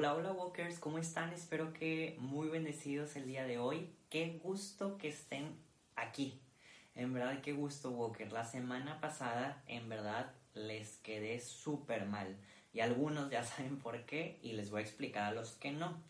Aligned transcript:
Hola, 0.00 0.14
hola 0.14 0.32
Walkers, 0.32 0.78
¿cómo 0.78 0.96
están? 0.96 1.30
Espero 1.34 1.74
que 1.74 2.16
muy 2.20 2.48
bendecidos 2.48 3.16
el 3.16 3.26
día 3.26 3.44
de 3.44 3.58
hoy. 3.58 3.90
Qué 4.08 4.40
gusto 4.42 4.96
que 4.96 5.08
estén 5.08 5.58
aquí. 5.94 6.40
En 6.94 7.12
verdad, 7.12 7.42
qué 7.42 7.52
gusto 7.52 7.90
Walker. 7.90 8.32
La 8.32 8.46
semana 8.46 8.98
pasada, 9.02 9.62
en 9.66 9.90
verdad, 9.90 10.32
les 10.54 10.96
quedé 11.02 11.38
súper 11.38 12.06
mal. 12.06 12.34
Y 12.72 12.80
algunos 12.80 13.30
ya 13.30 13.44
saben 13.44 13.76
por 13.78 14.06
qué 14.06 14.38
y 14.42 14.52
les 14.52 14.70
voy 14.70 14.80
a 14.80 14.84
explicar 14.84 15.24
a 15.24 15.32
los 15.32 15.50
que 15.50 15.70
no. 15.70 16.02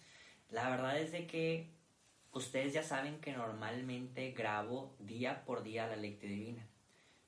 La 0.50 0.70
verdad 0.70 0.96
es 1.00 1.10
de 1.10 1.26
que 1.26 1.72
ustedes 2.30 2.72
ya 2.72 2.84
saben 2.84 3.20
que 3.20 3.32
normalmente 3.32 4.30
grabo 4.30 4.94
día 5.00 5.44
por 5.44 5.64
día 5.64 5.88
la 5.88 5.96
lectura 5.96 6.30
divina. 6.32 6.64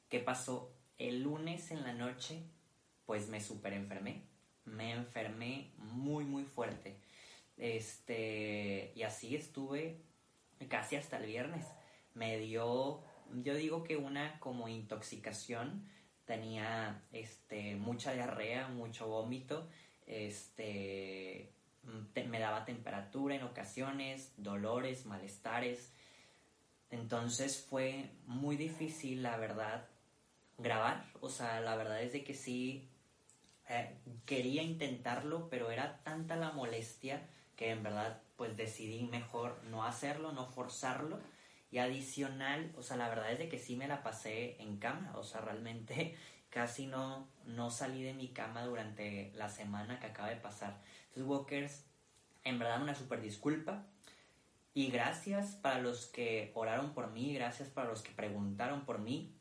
¿Qué 0.08 0.20
pasó? 0.20 0.72
El 0.96 1.24
lunes 1.24 1.72
en 1.72 1.82
la 1.82 1.92
noche, 1.92 2.44
pues 3.04 3.28
me 3.28 3.40
súper 3.40 3.72
enfermé 3.72 4.31
me 4.64 4.92
enfermé 4.92 5.70
muy 5.78 6.24
muy 6.24 6.44
fuerte. 6.44 6.96
Este, 7.56 8.92
y 8.94 9.02
así 9.02 9.36
estuve 9.36 10.00
casi 10.68 10.96
hasta 10.96 11.18
el 11.18 11.26
viernes. 11.26 11.66
Me 12.14 12.38
dio, 12.38 13.02
yo 13.42 13.54
digo 13.54 13.84
que 13.84 13.96
una 13.96 14.38
como 14.40 14.68
intoxicación, 14.68 15.88
tenía 16.24 17.02
este 17.12 17.76
mucha 17.76 18.12
diarrea, 18.12 18.68
mucho 18.68 19.08
vómito, 19.08 19.68
este 20.06 21.52
me 22.14 22.38
daba 22.38 22.64
temperatura 22.64 23.34
en 23.34 23.42
ocasiones, 23.42 24.32
dolores, 24.36 25.06
malestares. 25.06 25.92
Entonces 26.90 27.64
fue 27.68 28.10
muy 28.26 28.56
difícil, 28.56 29.22
la 29.22 29.36
verdad, 29.36 29.88
grabar. 30.58 31.04
O 31.20 31.28
sea, 31.28 31.60
la 31.60 31.74
verdad 31.74 32.02
es 32.02 32.12
de 32.12 32.22
que 32.22 32.34
sí 32.34 32.88
eh, 33.68 33.98
quería 34.26 34.62
intentarlo, 34.62 35.48
pero 35.48 35.70
era 35.70 36.02
tanta 36.02 36.36
la 36.36 36.52
molestia 36.52 37.28
que 37.56 37.70
en 37.70 37.82
verdad 37.82 38.22
pues 38.36 38.56
decidí 38.56 39.04
mejor 39.04 39.62
no 39.64 39.84
hacerlo, 39.84 40.32
no 40.32 40.46
forzarlo. 40.46 41.20
Y 41.70 41.78
adicional, 41.78 42.72
o 42.76 42.82
sea, 42.82 42.96
la 42.96 43.08
verdad 43.08 43.32
es 43.32 43.38
de 43.38 43.48
que 43.48 43.58
sí 43.58 43.76
me 43.76 43.88
la 43.88 44.02
pasé 44.02 44.60
en 44.60 44.76
cama, 44.76 45.12
o 45.16 45.22
sea, 45.22 45.40
realmente 45.40 46.16
casi 46.50 46.86
no, 46.86 47.28
no 47.46 47.70
salí 47.70 48.02
de 48.02 48.12
mi 48.12 48.28
cama 48.28 48.64
durante 48.64 49.32
la 49.34 49.48
semana 49.48 49.98
que 49.98 50.06
acaba 50.06 50.28
de 50.28 50.36
pasar. 50.36 50.80
Entonces, 51.08 51.24
Walkers, 51.24 51.84
en 52.44 52.58
verdad 52.58 52.82
una 52.82 52.94
super 52.94 53.20
disculpa. 53.20 53.86
Y 54.74 54.90
gracias 54.90 55.54
para 55.54 55.80
los 55.80 56.06
que 56.06 56.50
oraron 56.54 56.94
por 56.94 57.10
mí, 57.10 57.34
gracias 57.34 57.68
para 57.68 57.88
los 57.88 58.02
que 58.02 58.12
preguntaron 58.12 58.84
por 58.84 58.98
mí. 58.98 59.34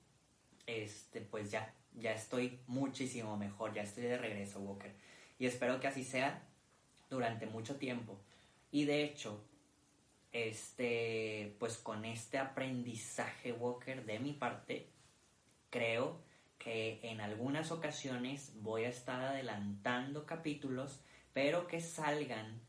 Este, 0.67 1.21
pues 1.21 1.51
ya, 1.51 1.73
ya 1.99 2.13
estoy 2.13 2.59
muchísimo 2.67 3.37
mejor, 3.37 3.73
ya 3.73 3.83
estoy 3.83 4.03
de 4.03 4.17
regreso, 4.17 4.59
Walker. 4.59 4.91
Y 5.39 5.45
espero 5.45 5.79
que 5.79 5.87
así 5.87 6.03
sea 6.03 6.43
durante 7.09 7.45
mucho 7.45 7.75
tiempo. 7.75 8.17
Y 8.71 8.85
de 8.85 9.03
hecho, 9.03 9.43
este, 10.31 11.55
pues 11.59 11.77
con 11.77 12.05
este 12.05 12.37
aprendizaje, 12.37 13.51
Walker, 13.51 14.05
de 14.05 14.19
mi 14.19 14.33
parte, 14.33 14.87
creo 15.69 16.21
que 16.57 16.99
en 17.03 17.21
algunas 17.21 17.71
ocasiones 17.71 18.53
voy 18.61 18.83
a 18.83 18.89
estar 18.89 19.21
adelantando 19.21 20.25
capítulos, 20.25 21.01
pero 21.33 21.67
que 21.67 21.81
salgan 21.81 22.61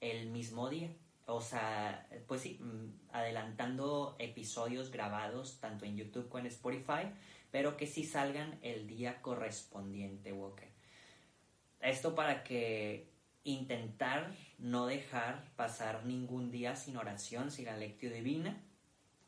el 0.00 0.28
mismo 0.28 0.68
día. 0.68 0.90
O 1.26 1.40
sea, 1.40 2.08
pues 2.26 2.42
sí, 2.42 2.58
mm, 2.60 3.12
adelantando 3.12 4.16
episodios 4.18 4.90
grabados 4.90 5.58
tanto 5.60 5.84
en 5.84 5.96
YouTube 5.96 6.28
como 6.28 6.40
en 6.40 6.46
Spotify 6.46 7.12
pero 7.50 7.76
que 7.76 7.86
sí 7.86 8.04
salgan 8.04 8.58
el 8.62 8.86
día 8.86 9.20
correspondiente, 9.22 10.32
Walker. 10.32 10.68
Esto 11.80 12.14
para 12.14 12.44
que 12.44 13.10
intentar 13.44 14.34
no 14.58 14.86
dejar 14.86 15.44
pasar 15.56 16.04
ningún 16.04 16.50
día 16.50 16.76
sin 16.76 16.96
oración, 16.96 17.50
sin 17.50 17.66
la 17.66 17.76
lectio 17.76 18.12
divina. 18.12 18.62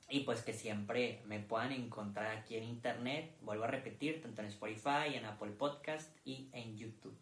Y 0.09 0.21
pues 0.21 0.43
que 0.43 0.53
siempre 0.53 1.23
me 1.25 1.41
puedan 1.41 1.73
encontrar 1.73 2.37
aquí 2.37 2.57
en 2.57 2.65
internet, 2.65 3.35
vuelvo 3.41 3.65
a 3.65 3.69
repetir, 3.69 4.21
tanto 4.21 4.43
en 4.43 4.49
Spotify, 4.49 5.15
en 5.15 5.25
Apple 5.25 5.53
Podcast 5.53 6.15
y 6.27 6.51
en 6.53 6.77
YouTube. 6.77 7.17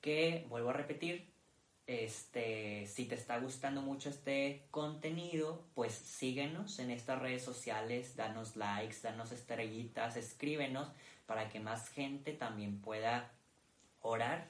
Que 0.00 0.46
vuelvo 0.48 0.70
a 0.70 0.74
repetir, 0.74 1.31
este, 1.86 2.86
si 2.86 3.06
te 3.06 3.14
está 3.14 3.38
gustando 3.38 3.82
mucho 3.82 4.08
este 4.08 4.66
contenido, 4.70 5.64
pues 5.74 5.92
síguenos 5.92 6.78
en 6.78 6.90
estas 6.90 7.20
redes 7.20 7.42
sociales, 7.42 8.16
danos 8.16 8.56
likes, 8.56 8.98
danos 9.02 9.32
estrellitas, 9.32 10.16
escríbenos 10.16 10.88
para 11.26 11.48
que 11.48 11.60
más 11.60 11.88
gente 11.88 12.32
también 12.32 12.80
pueda 12.80 13.32
orar 14.00 14.48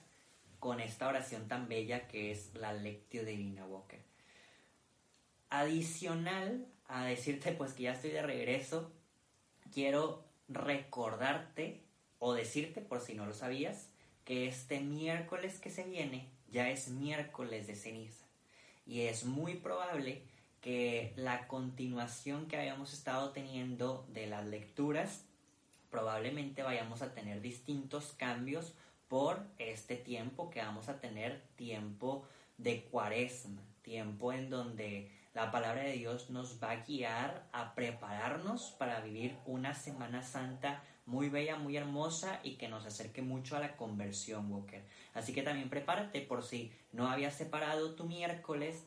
con 0.59 0.81
esta 0.81 1.09
oración 1.09 1.49
tan 1.49 1.69
bella 1.69 2.07
que 2.07 2.31
es 2.31 2.55
la 2.55 2.73
Lectio 2.73 3.25
Divina 3.25 3.65
Walker. 3.67 4.01
Adicional 5.49 6.67
a 6.87 7.05
decirte 7.05 7.53
pues 7.59 7.73
que 7.73 7.85
ya 7.85 7.93
estoy 7.93 8.11
de 8.11 8.23
regreso, 8.23 8.93
quiero 9.73 10.25
recordarte 10.49 11.83
o 12.19 12.35
decirte 12.35 12.83
por 12.83 13.01
si 13.01 13.15
no 13.15 13.27
lo 13.27 13.35
sabías 13.35 13.89
que 14.25 14.47
este 14.47 14.81
miércoles 14.81 15.59
que 15.59 15.71
se 15.71 15.85
viene 15.85 16.29
ya 16.53 16.71
es 16.71 16.89
miércoles 16.89 17.67
de 17.67 17.75
ceniza. 17.75 18.27
Y 18.87 19.03
es 19.03 19.25
muy 19.25 19.55
probable 19.55 20.23
que 20.61 21.13
la 21.17 21.49
continuación 21.49 22.47
que 22.47 22.57
habíamos 22.57 22.93
estado 22.93 23.31
teniendo 23.31 24.07
de 24.13 24.27
las 24.27 24.45
lecturas 24.47 25.25
probablemente 25.91 26.63
vayamos 26.63 27.03
a 27.03 27.13
tener 27.13 27.41
distintos 27.41 28.15
cambios 28.17 28.75
por 29.09 29.45
este 29.59 29.97
tiempo 29.97 30.51
que 30.51 30.61
vamos 30.61 30.89
a 30.89 31.01
tener 31.01 31.43
tiempo 31.57 32.27
de 32.57 32.85
cuaresma, 32.85 33.63
tiempo 33.83 34.33
en 34.33 34.49
donde 34.49 35.11
la 35.35 35.51
palabra 35.51 35.83
de 35.83 35.93
Dios 35.93 36.31
nos 36.31 36.63
va 36.63 36.71
a 36.71 36.85
guiar 36.85 37.47
a 37.53 37.75
prepararnos 37.75 38.75
para 38.79 39.01
vivir 39.01 39.37
una 39.47 39.75
Semana 39.75 40.23
Santa 40.23 40.83
muy 41.07 41.29
bella, 41.29 41.57
muy 41.57 41.77
hermosa 41.77 42.41
y 42.43 42.57
que 42.57 42.69
nos 42.69 42.87
acerque 42.87 43.23
mucho 43.23 43.57
a 43.57 43.61
la 43.61 43.77
conversión, 43.77 44.51
Walker. 44.53 44.85
Así 45.15 45.33
que 45.33 45.43
también 45.43 45.69
prepárate 45.69 46.21
por 46.21 46.43
si 46.43 46.73
no 46.93 47.09
habías 47.09 47.35
separado 47.35 47.95
tu 47.95 48.05
miércoles, 48.05 48.85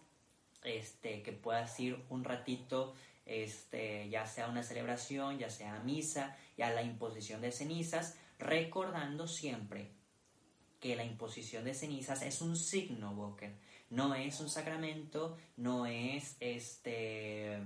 este, 0.63 1.21
que 1.21 1.31
puedas 1.31 1.79
ir 1.79 2.03
un 2.09 2.23
ratito, 2.23 2.93
este, 3.25 4.09
ya 4.09 4.25
sea 4.25 4.47
una 4.47 4.63
celebración, 4.63 5.37
ya 5.37 5.49
sea 5.49 5.79
misa, 5.79 6.37
ya 6.57 6.71
la 6.71 6.83
imposición 6.83 7.41
de 7.41 7.51
cenizas, 7.51 8.17
recordando 8.39 9.27
siempre 9.27 9.91
que 10.79 10.95
la 10.95 11.03
imposición 11.03 11.63
de 11.65 11.73
cenizas 11.73 12.21
es 12.21 12.41
un 12.41 12.55
signo, 12.55 13.11
Walker. 13.11 13.55
No 13.89 14.15
es 14.15 14.39
un 14.39 14.49
sacramento, 14.49 15.37
no 15.57 15.85
es 15.85 16.37
este 16.39 17.61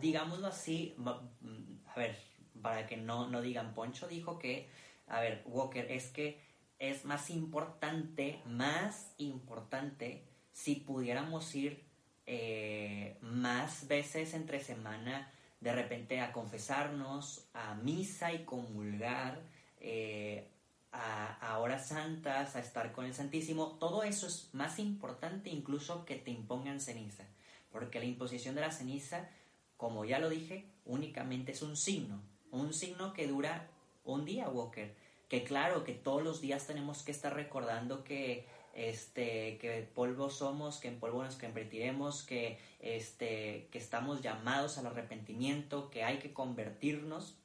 digámoslo 0.00 0.46
así, 0.46 0.94
a 1.04 1.94
ver, 1.96 2.16
para 2.62 2.86
que 2.86 2.96
no, 2.96 3.28
no 3.28 3.42
digan, 3.42 3.74
Poncho 3.74 4.08
dijo 4.08 4.38
que, 4.38 4.68
a 5.06 5.20
ver, 5.20 5.42
Walker, 5.46 5.90
es 5.90 6.10
que 6.10 6.40
es 6.78 7.04
más 7.04 7.30
importante, 7.30 8.40
más 8.46 9.14
importante, 9.18 10.24
si 10.52 10.76
pudiéramos 10.76 11.54
ir 11.54 11.84
eh, 12.26 13.18
más 13.20 13.86
veces 13.86 14.34
entre 14.34 14.58
semana, 14.58 15.30
de 15.60 15.72
repente 15.72 16.20
a 16.20 16.32
confesarnos, 16.32 17.46
a 17.54 17.74
misa 17.74 18.32
y 18.32 18.44
comulgar, 18.44 19.40
eh, 19.80 20.48
a, 20.90 21.34
a, 21.34 21.58
horas 21.58 21.86
santas, 21.86 22.56
a 22.56 22.60
estar 22.60 22.92
con 22.92 23.04
el 23.04 23.14
Santísimo, 23.14 23.76
todo 23.78 24.02
eso 24.02 24.26
es 24.26 24.50
más 24.52 24.78
importante 24.78 25.50
incluso 25.50 26.04
que 26.04 26.16
te 26.16 26.30
impongan 26.30 26.80
ceniza, 26.80 27.24
porque 27.70 28.00
la 28.00 28.06
imposición 28.06 28.54
de 28.54 28.60
la 28.60 28.72
ceniza, 28.72 29.28
como 29.76 30.04
ya 30.04 30.18
lo 30.18 30.28
dije, 30.28 30.66
únicamente 30.84 31.52
es 31.52 31.62
un 31.62 31.76
signo, 31.76 32.20
un 32.52 32.72
signo 32.72 33.12
que 33.12 33.26
dura 33.26 33.68
un 34.04 34.24
día, 34.24 34.48
Walker. 34.48 34.94
Que 35.28 35.42
claro, 35.42 35.82
que 35.82 35.94
todos 35.94 36.22
los 36.22 36.40
días 36.40 36.66
tenemos 36.66 37.02
que 37.02 37.10
estar 37.10 37.34
recordando 37.34 38.04
que 38.04 38.46
este 38.74 39.58
que 39.58 39.88
polvo 39.94 40.30
somos, 40.30 40.78
que 40.78 40.88
en 40.88 41.00
polvo 41.00 41.22
nos 41.22 41.36
convertiremos, 41.36 42.22
que 42.22 42.58
este 42.80 43.68
que 43.70 43.78
estamos 43.78 44.22
llamados 44.22 44.78
al 44.78 44.86
arrepentimiento, 44.86 45.90
que 45.90 46.04
hay 46.04 46.18
que 46.18 46.32
convertirnos. 46.32 47.36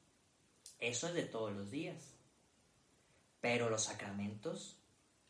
Eso 0.78 1.08
es 1.08 1.14
de 1.14 1.24
todos 1.24 1.52
los 1.52 1.70
días. 1.70 2.14
Pero 3.40 3.70
los 3.70 3.84
sacramentos, 3.84 4.76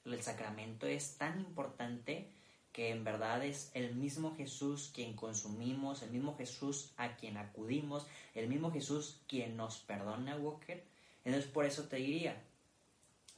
el 0.04 0.22
sacramento 0.22 0.86
es 0.86 1.16
tan 1.16 1.40
importante 1.40 2.30
que 2.78 2.90
en 2.90 3.02
verdad 3.02 3.44
es 3.44 3.72
el 3.74 3.96
mismo 3.96 4.36
Jesús 4.36 4.92
quien 4.94 5.14
consumimos, 5.14 6.00
el 6.02 6.12
mismo 6.12 6.36
Jesús 6.36 6.92
a 6.96 7.16
quien 7.16 7.36
acudimos, 7.36 8.06
el 8.36 8.46
mismo 8.46 8.70
Jesús 8.70 9.20
quien 9.26 9.56
nos 9.56 9.78
perdona, 9.78 10.36
Walker. 10.36 10.84
Entonces 11.24 11.50
por 11.50 11.64
eso 11.64 11.88
te 11.88 11.96
diría, 11.96 12.40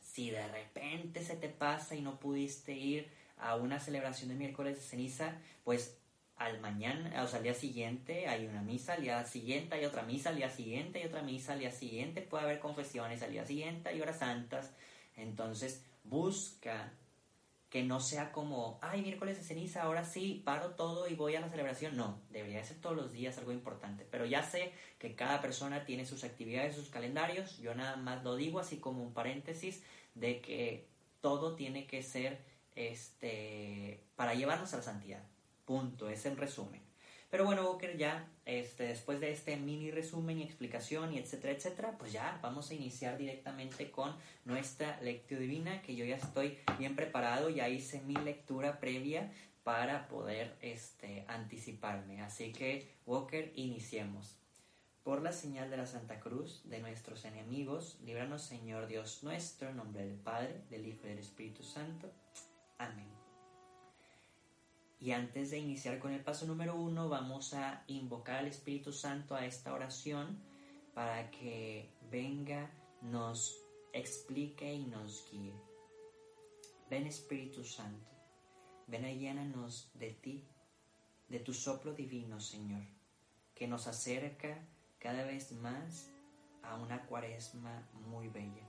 si 0.02 0.28
de 0.28 0.46
repente 0.46 1.24
se 1.24 1.36
te 1.36 1.48
pasa 1.48 1.94
y 1.94 2.02
no 2.02 2.20
pudiste 2.20 2.74
ir 2.74 3.08
a 3.38 3.56
una 3.56 3.80
celebración 3.80 4.28
de 4.28 4.34
miércoles 4.34 4.76
de 4.76 4.82
ceniza, 4.82 5.38
pues 5.64 5.96
al 6.36 6.60
mañana, 6.60 7.10
al 7.18 7.42
día 7.42 7.54
siguiente 7.54 8.28
hay 8.28 8.46
una 8.46 8.60
misa, 8.60 8.92
al 8.92 9.00
día 9.00 9.24
siguiente 9.24 9.74
hay 9.74 9.86
otra 9.86 10.02
misa, 10.02 10.28
al 10.28 10.36
día 10.36 10.50
siguiente 10.50 10.98
hay 10.98 11.06
otra 11.06 11.22
misa, 11.22 11.54
al 11.54 11.60
día 11.60 11.72
siguiente 11.72 12.20
puede 12.20 12.44
haber 12.44 12.60
confesiones, 12.60 13.22
al 13.22 13.32
día 13.32 13.46
siguiente 13.46 13.88
hay 13.88 14.02
horas 14.02 14.18
santas. 14.18 14.70
Entonces, 15.16 15.82
busca 16.04 16.92
que 17.70 17.84
no 17.84 18.00
sea 18.00 18.32
como, 18.32 18.80
ay, 18.82 19.00
miércoles 19.00 19.38
de 19.38 19.44
ceniza, 19.44 19.82
ahora 19.82 20.04
sí, 20.04 20.42
paro 20.44 20.70
todo 20.70 21.08
y 21.08 21.14
voy 21.14 21.36
a 21.36 21.40
la 21.40 21.48
celebración. 21.48 21.96
No, 21.96 22.20
debería 22.30 22.64
ser 22.64 22.80
todos 22.80 22.96
los 22.96 23.12
días 23.12 23.38
algo 23.38 23.52
importante. 23.52 24.04
Pero 24.10 24.26
ya 24.26 24.42
sé 24.42 24.72
que 24.98 25.14
cada 25.14 25.40
persona 25.40 25.84
tiene 25.84 26.04
sus 26.04 26.24
actividades, 26.24 26.74
sus 26.74 26.90
calendarios. 26.90 27.58
Yo 27.58 27.74
nada 27.76 27.94
más 27.94 28.24
lo 28.24 28.34
digo 28.34 28.58
así 28.58 28.78
como 28.78 29.04
un 29.04 29.14
paréntesis 29.14 29.84
de 30.16 30.40
que 30.40 30.88
todo 31.20 31.54
tiene 31.54 31.86
que 31.86 32.02
ser 32.02 32.40
este, 32.74 34.02
para 34.16 34.34
llevarnos 34.34 34.74
a 34.74 34.78
la 34.78 34.82
santidad. 34.82 35.22
Punto, 35.64 36.08
es 36.08 36.26
el 36.26 36.36
resumen. 36.36 36.89
Pero 37.30 37.44
bueno, 37.44 37.62
Walker, 37.62 37.96
ya 37.96 38.28
este, 38.44 38.84
después 38.84 39.20
de 39.20 39.30
este 39.30 39.56
mini 39.56 39.92
resumen 39.92 40.38
y 40.38 40.42
explicación 40.42 41.12
y 41.12 41.18
etcétera, 41.18 41.52
etcétera, 41.52 41.96
pues 41.96 42.12
ya 42.12 42.38
vamos 42.42 42.70
a 42.70 42.74
iniciar 42.74 43.16
directamente 43.16 43.90
con 43.92 44.16
nuestra 44.44 45.00
lectura 45.00 45.40
divina, 45.40 45.80
que 45.82 45.94
yo 45.94 46.04
ya 46.04 46.16
estoy 46.16 46.58
bien 46.78 46.96
preparado, 46.96 47.48
ya 47.48 47.68
hice 47.68 48.00
mi 48.00 48.16
lectura 48.16 48.80
previa 48.80 49.30
para 49.62 50.08
poder 50.08 50.56
este, 50.60 51.24
anticiparme. 51.28 52.20
Así 52.22 52.52
que, 52.52 52.92
Walker, 53.06 53.52
iniciemos. 53.54 54.36
Por 55.04 55.22
la 55.22 55.32
señal 55.32 55.70
de 55.70 55.76
la 55.76 55.86
Santa 55.86 56.20
Cruz 56.20 56.62
de 56.64 56.80
nuestros 56.80 57.24
enemigos, 57.24 57.98
líbranos 58.04 58.42
Señor 58.42 58.86
Dios 58.86 59.22
nuestro, 59.22 59.70
en 59.70 59.76
nombre 59.76 60.04
del 60.04 60.16
Padre, 60.16 60.60
del 60.68 60.86
Hijo 60.86 61.00
y 61.04 61.10
del 61.10 61.18
Espíritu 61.18 61.62
Santo. 61.62 62.12
Amén. 62.78 63.19
Y 65.00 65.12
antes 65.12 65.50
de 65.50 65.58
iniciar 65.58 65.98
con 65.98 66.12
el 66.12 66.22
paso 66.22 66.46
número 66.46 66.74
uno, 66.74 67.08
vamos 67.08 67.54
a 67.54 67.84
invocar 67.86 68.36
al 68.36 68.48
Espíritu 68.48 68.92
Santo 68.92 69.34
a 69.34 69.46
esta 69.46 69.72
oración 69.72 70.38
para 70.92 71.30
que 71.30 71.88
venga, 72.10 72.70
nos 73.00 73.56
explique 73.94 74.74
y 74.74 74.84
nos 74.84 75.26
guíe. 75.30 75.54
Ven 76.90 77.06
Espíritu 77.06 77.64
Santo, 77.64 78.10
ven 78.88 79.06
y 79.06 79.18
llénanos 79.18 79.90
de 79.94 80.10
ti, 80.10 80.44
de 81.28 81.38
tu 81.38 81.54
soplo 81.54 81.94
divino, 81.94 82.38
Señor, 82.38 82.82
que 83.54 83.66
nos 83.66 83.86
acerca 83.86 84.58
cada 84.98 85.24
vez 85.24 85.52
más 85.52 86.10
a 86.62 86.76
una 86.76 87.06
cuaresma 87.06 87.88
muy 88.08 88.28
bella. 88.28 88.68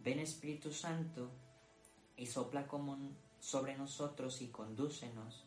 Ven 0.00 0.18
Espíritu 0.18 0.72
Santo 0.72 1.30
y 2.16 2.26
sopla 2.26 2.66
como 2.66 2.98
sobre 3.42 3.76
nosotros 3.76 4.40
y 4.40 4.50
condúcenos 4.50 5.44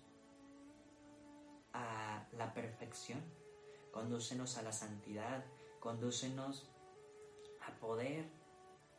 a 1.71 2.27
la 2.33 2.53
perfección, 2.53 3.23
condúcenos 3.93 4.57
a 4.57 4.63
la 4.63 4.73
santidad, 4.73 5.45
condúcenos 5.79 6.69
a 7.65 7.71
poder 7.79 8.29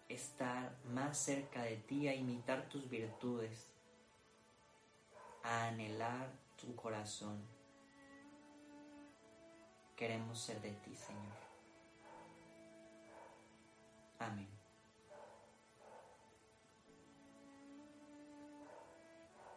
estar 0.09 0.79
más 0.95 1.19
cerca 1.19 1.65
de 1.65 1.77
ti, 1.77 2.09
a 2.09 2.15
imitar 2.15 2.71
tus 2.71 2.89
virtudes, 2.89 3.69
a 5.43 5.67
anhelar 5.67 6.33
tu 6.57 6.75
corazón. 6.75 7.45
Queremos 9.95 10.41
ser 10.41 10.59
de 10.63 10.73
ti, 10.73 10.97
Señor. 10.97 11.37
Amén. 14.19 14.56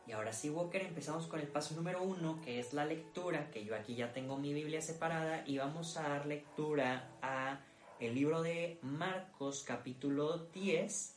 Y 0.09 0.11
ahora 0.11 0.33
sí, 0.33 0.49
Walker, 0.49 0.81
empezamos 0.81 1.27
con 1.27 1.39
el 1.39 1.47
paso 1.47 1.75
número 1.75 2.01
uno, 2.01 2.41
que 2.41 2.59
es 2.59 2.73
la 2.73 2.83
lectura, 2.83 3.51
que 3.51 3.63
yo 3.63 3.75
aquí 3.75 3.93
ya 3.93 4.11
tengo 4.11 4.37
mi 4.37 4.55
Biblia 4.55 4.81
separada, 4.81 5.43
y 5.45 5.59
vamos 5.59 5.97
a 5.97 6.09
dar 6.09 6.25
lectura 6.25 7.11
a 7.21 7.59
el 7.99 8.15
libro 8.15 8.41
de 8.41 8.79
Marcos 8.81 9.63
capítulo 9.63 10.47
10, 10.51 11.15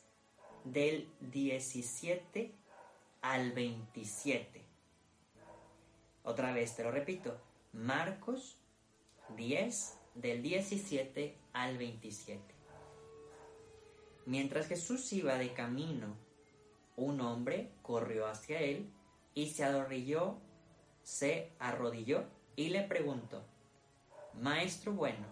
del 0.65 1.09
17 1.21 2.53
al 3.23 3.51
27. 3.53 4.61
Otra 6.21 6.53
vez 6.53 6.75
te 6.75 6.83
lo 6.83 6.91
repito, 6.91 7.35
Marcos 7.71 8.57
10, 9.35 9.97
del 10.13 10.43
17 10.43 11.35
al 11.53 11.79
27. 11.79 12.43
Mientras 14.27 14.67
Jesús 14.67 15.11
iba 15.13 15.39
de 15.39 15.51
camino 15.51 16.15
un 16.95 17.21
hombre 17.21 17.71
corrió 17.81 18.27
hacia 18.27 18.59
él 18.59 18.91
y 19.33 19.49
se 19.49 19.63
arrodilló, 19.63 20.37
se 21.03 21.51
arrodilló 21.59 22.25
y 22.55 22.69
le 22.69 22.83
preguntó, 22.83 23.43
Maestro 24.39 24.93
bueno, 24.93 25.25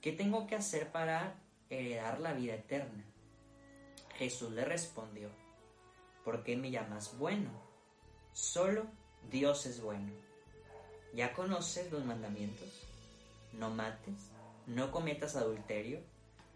¿qué 0.00 0.12
tengo 0.12 0.46
que 0.46 0.56
hacer 0.56 0.90
para 0.92 1.34
heredar 1.70 2.20
la 2.20 2.32
vida 2.32 2.54
eterna? 2.54 3.04
Jesús 4.16 4.52
le 4.52 4.64
respondió, 4.64 5.30
¿por 6.24 6.42
qué 6.42 6.56
me 6.56 6.70
llamas 6.70 7.16
bueno? 7.18 7.50
Solo 8.32 8.86
Dios 9.30 9.66
es 9.66 9.80
bueno. 9.80 10.12
¿Ya 11.14 11.32
conoces 11.32 11.90
los 11.90 12.04
mandamientos? 12.04 12.86
No 13.52 13.70
mates, 13.70 14.30
no 14.66 14.90
cometas 14.90 15.36
adulterio, 15.36 16.00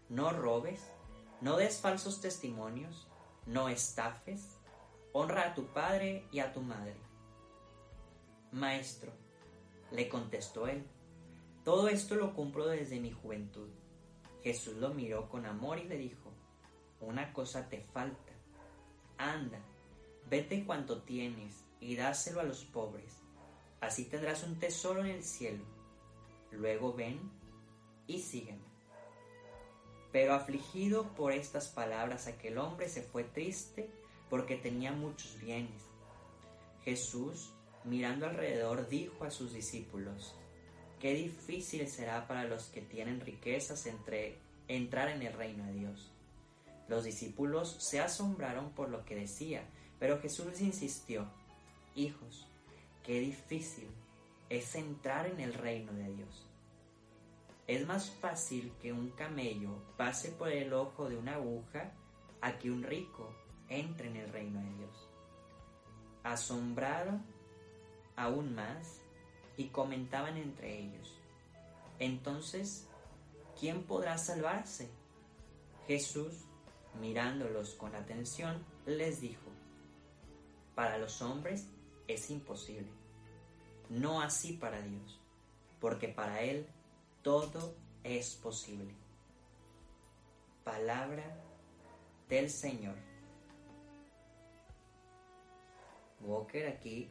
no 0.09 0.29
robes, 0.31 0.81
no 1.41 1.57
des 1.57 1.79
falsos 1.79 2.21
testimonios, 2.21 3.07
no 3.45 3.69
estafes, 3.69 4.57
honra 5.11 5.49
a 5.49 5.53
tu 5.53 5.65
padre 5.67 6.27
y 6.31 6.39
a 6.39 6.51
tu 6.53 6.61
madre. 6.61 6.95
Maestro, 8.51 9.11
le 9.91 10.09
contestó 10.09 10.67
él, 10.67 10.85
todo 11.63 11.87
esto 11.87 12.15
lo 12.15 12.33
cumplo 12.33 12.67
desde 12.67 12.99
mi 12.99 13.11
juventud. 13.11 13.69
Jesús 14.43 14.75
lo 14.75 14.93
miró 14.93 15.29
con 15.29 15.45
amor 15.45 15.79
y 15.79 15.85
le 15.85 15.97
dijo, 15.97 16.31
una 16.99 17.31
cosa 17.31 17.69
te 17.69 17.79
falta. 17.79 18.33
Anda, 19.17 19.59
vete 20.29 20.65
cuanto 20.65 21.01
tienes 21.01 21.63
y 21.79 21.95
dáselo 21.95 22.41
a 22.41 22.43
los 22.43 22.65
pobres. 22.65 23.19
Así 23.79 24.05
tendrás 24.05 24.43
un 24.43 24.59
tesoro 24.59 25.01
en 25.01 25.11
el 25.11 25.23
cielo. 25.23 25.63
Luego 26.51 26.93
ven 26.93 27.19
y 28.07 28.19
sígueme. 28.19 28.72
Pero 30.13 30.35
afligido 30.35 31.13
por 31.15 31.33
estas 31.33 31.67
palabras 31.67 32.27
aquel 32.27 32.59
hombre 32.59 32.87
se 32.87 33.01
fue 33.01 33.25
triste 33.25 33.89
porque 34.29 34.55
tenía 34.55 34.93
muchos 34.93 35.37
bienes. 35.41 35.81
Jesús, 36.85 37.51
mirando 37.83 38.27
alrededor, 38.27 38.87
dijo 38.87 39.25
a 39.25 39.31
sus 39.31 39.53
discípulos, 39.53 40.35
Qué 41.01 41.15
difícil 41.15 41.85
será 41.89 42.27
para 42.27 42.45
los 42.45 42.67
que 42.67 42.81
tienen 42.81 43.19
riquezas 43.19 43.87
entre, 43.87 44.37
entrar 44.67 45.09
en 45.09 45.23
el 45.23 45.33
reino 45.33 45.65
de 45.65 45.73
Dios. 45.73 46.11
Los 46.87 47.03
discípulos 47.03 47.75
se 47.79 47.99
asombraron 47.99 48.69
por 48.71 48.89
lo 48.89 49.03
que 49.05 49.15
decía, 49.15 49.63
pero 49.99 50.21
Jesús 50.21 50.61
insistió, 50.61 51.27
Hijos, 51.95 52.47
qué 53.03 53.19
difícil 53.19 53.87
es 54.49 54.75
entrar 54.75 55.25
en 55.25 55.39
el 55.39 55.53
reino 55.53 55.91
de 55.91 56.13
Dios. 56.13 56.45
Es 57.67 57.87
más 57.87 58.09
fácil 58.09 58.73
que 58.81 58.91
un 58.91 59.11
camello 59.11 59.81
pase 59.95 60.31
por 60.31 60.49
el 60.49 60.73
ojo 60.73 61.07
de 61.07 61.17
una 61.17 61.35
aguja 61.35 61.93
a 62.41 62.57
que 62.59 62.69
un 62.69 62.83
rico 62.83 63.33
entre 63.69 64.09
en 64.09 64.17
el 64.17 64.29
reino 64.29 64.59
de 64.59 64.73
Dios. 64.75 65.09
Asombraron 66.23 67.23
aún 68.15 68.53
más 68.53 69.01
y 69.55 69.67
comentaban 69.67 70.37
entre 70.37 70.77
ellos. 70.79 71.17
Entonces, 71.99 72.87
¿quién 73.59 73.83
podrá 73.83 74.17
salvarse? 74.17 74.89
Jesús, 75.87 76.45
mirándolos 76.99 77.75
con 77.75 77.95
atención, 77.95 78.63
les 78.85 79.21
dijo, 79.21 79.49
para 80.75 80.97
los 80.97 81.21
hombres 81.21 81.67
es 82.07 82.29
imposible, 82.29 82.89
no 83.89 84.21
así 84.21 84.53
para 84.53 84.81
Dios, 84.81 85.19
porque 85.79 86.07
para 86.07 86.41
Él 86.41 86.67
todo 87.23 87.75
es 88.03 88.35
posible. 88.35 88.93
Palabra 90.63 91.23
del 92.29 92.49
Señor. 92.49 92.95
Walker 96.21 96.67
aquí, 96.67 97.09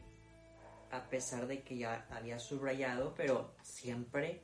a 0.91 1.03
pesar 1.09 1.47
de 1.47 1.61
que 1.61 1.77
ya 1.77 2.07
había 2.09 2.39
subrayado, 2.39 3.13
pero 3.15 3.51
siempre 3.61 4.41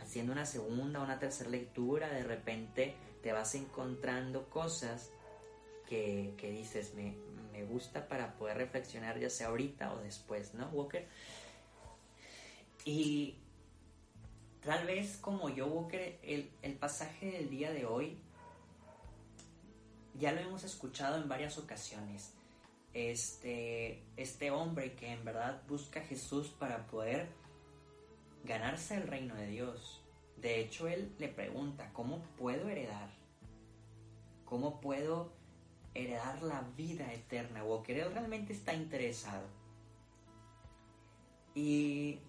haciendo 0.00 0.32
una 0.32 0.46
segunda 0.46 1.00
una 1.00 1.18
tercera 1.18 1.50
lectura, 1.50 2.08
de 2.08 2.22
repente 2.22 2.94
te 3.22 3.32
vas 3.32 3.54
encontrando 3.54 4.48
cosas 4.48 5.10
que, 5.86 6.34
dices, 6.40 6.94
me, 6.94 7.14
me 7.52 7.64
gusta 7.64 8.08
para 8.08 8.34
poder 8.36 8.58
reflexionar 8.58 9.18
ya 9.18 9.30
sea 9.30 9.48
ahorita 9.48 9.94
o 9.94 9.98
después, 10.00 10.54
¿no, 10.54 10.68
Walker? 10.68 11.06
Y 12.84 13.36
Tal 14.68 14.86
vez 14.86 15.16
como 15.16 15.48
yo, 15.48 15.66
Walker, 15.66 16.20
el, 16.22 16.50
el 16.60 16.74
pasaje 16.74 17.30
del 17.30 17.48
día 17.48 17.72
de 17.72 17.86
hoy 17.86 18.18
ya 20.12 20.30
lo 20.32 20.42
hemos 20.42 20.62
escuchado 20.62 21.16
en 21.16 21.26
varias 21.26 21.56
ocasiones. 21.56 22.34
Este, 22.92 24.02
este 24.18 24.50
hombre 24.50 24.92
que 24.92 25.10
en 25.10 25.24
verdad 25.24 25.62
busca 25.66 26.00
a 26.00 26.02
Jesús 26.02 26.48
para 26.48 26.86
poder 26.86 27.30
ganarse 28.44 28.96
el 28.96 29.06
reino 29.06 29.34
de 29.36 29.46
Dios. 29.46 30.02
De 30.36 30.60
hecho, 30.60 30.86
él 30.86 31.14
le 31.18 31.28
pregunta, 31.28 31.90
¿cómo 31.94 32.20
puedo 32.36 32.68
heredar? 32.68 33.08
¿Cómo 34.44 34.82
puedo 34.82 35.32
heredar 35.94 36.42
la 36.42 36.60
vida 36.76 37.10
eterna, 37.14 37.64
Walker. 37.64 37.96
Él 37.96 38.12
realmente 38.12 38.52
está 38.52 38.74
interesado. 38.74 39.46
Y 41.54 42.20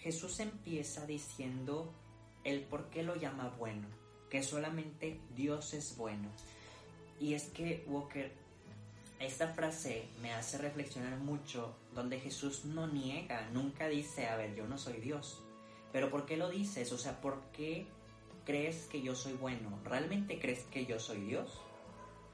Jesús 0.00 0.40
empieza 0.40 1.06
diciendo 1.06 1.92
el 2.44 2.62
por 2.62 2.90
qué 2.90 3.02
lo 3.02 3.16
llama 3.16 3.54
bueno, 3.58 3.88
que 4.30 4.42
solamente 4.42 5.20
Dios 5.34 5.74
es 5.74 5.96
bueno. 5.96 6.28
Y 7.18 7.34
es 7.34 7.44
que, 7.44 7.84
Walker, 7.88 8.32
esta 9.18 9.48
frase 9.48 10.06
me 10.20 10.32
hace 10.32 10.58
reflexionar 10.58 11.18
mucho 11.18 11.74
donde 11.94 12.20
Jesús 12.20 12.64
no 12.66 12.86
niega, 12.86 13.48
nunca 13.52 13.88
dice, 13.88 14.26
a 14.26 14.36
ver, 14.36 14.54
yo 14.54 14.66
no 14.66 14.78
soy 14.78 15.00
Dios. 15.00 15.42
Pero 15.92 16.10
¿por 16.10 16.26
qué 16.26 16.36
lo 16.36 16.50
dices? 16.50 16.92
O 16.92 16.98
sea, 16.98 17.20
¿por 17.20 17.40
qué 17.52 17.86
crees 18.44 18.86
que 18.86 19.02
yo 19.02 19.14
soy 19.14 19.32
bueno? 19.32 19.78
¿Realmente 19.84 20.38
crees 20.38 20.64
que 20.64 20.84
yo 20.84 21.00
soy 21.00 21.20
Dios? 21.22 21.60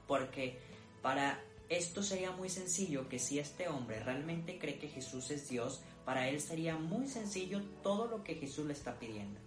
Porque 0.08 0.58
para 1.00 1.40
esto 1.68 2.02
sería 2.02 2.32
muy 2.32 2.48
sencillo 2.48 3.08
que 3.08 3.18
si 3.18 3.38
este 3.38 3.68
hombre 3.68 4.00
realmente 4.00 4.58
cree 4.58 4.78
que 4.78 4.88
Jesús 4.88 5.30
es 5.30 5.48
Dios, 5.48 5.80
para 6.04 6.28
él 6.28 6.40
sería 6.40 6.76
muy 6.76 7.06
sencillo 7.06 7.60
todo 7.82 8.06
lo 8.06 8.24
que 8.24 8.34
Jesús 8.34 8.66
le 8.66 8.72
está 8.72 8.98
pidiendo. 8.98 9.40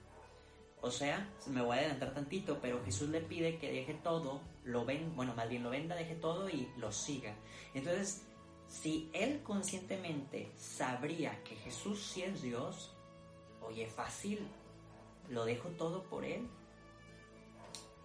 O 0.82 0.92
sea, 0.92 1.28
me 1.48 1.62
voy 1.62 1.78
a 1.78 1.80
adelantar 1.80 2.14
tantito, 2.14 2.60
pero 2.62 2.84
Jesús 2.86 3.10
le 3.10 3.20
pide 3.20 3.58
que 3.58 3.72
deje 3.72 3.96
todo, 3.96 4.42
lo 4.64 4.86
ven, 4.86 5.16
bueno, 5.16 5.34
más 5.34 5.50
bien 5.50 5.64
lo 5.64 5.72
venda, 5.72 5.96
deje 5.96 6.16
todo 6.16 6.48
y 6.50 6.70
lo 6.78 6.92
siga. 6.92 7.34
Entonces, 7.74 8.24
si 8.68 9.10
él 9.14 9.42
conscientemente 9.42 10.52
sabría 10.56 11.44
que 11.44 11.56
Jesús 11.56 12.04
sí 12.04 12.22
es 12.24 12.42
Dios, 12.42 12.94
oye, 13.62 13.88
fácil, 13.88 14.48
lo 15.30 15.46
dejo 15.46 15.70
todo 15.70 16.04
por 16.04 16.24
él. 16.24 16.48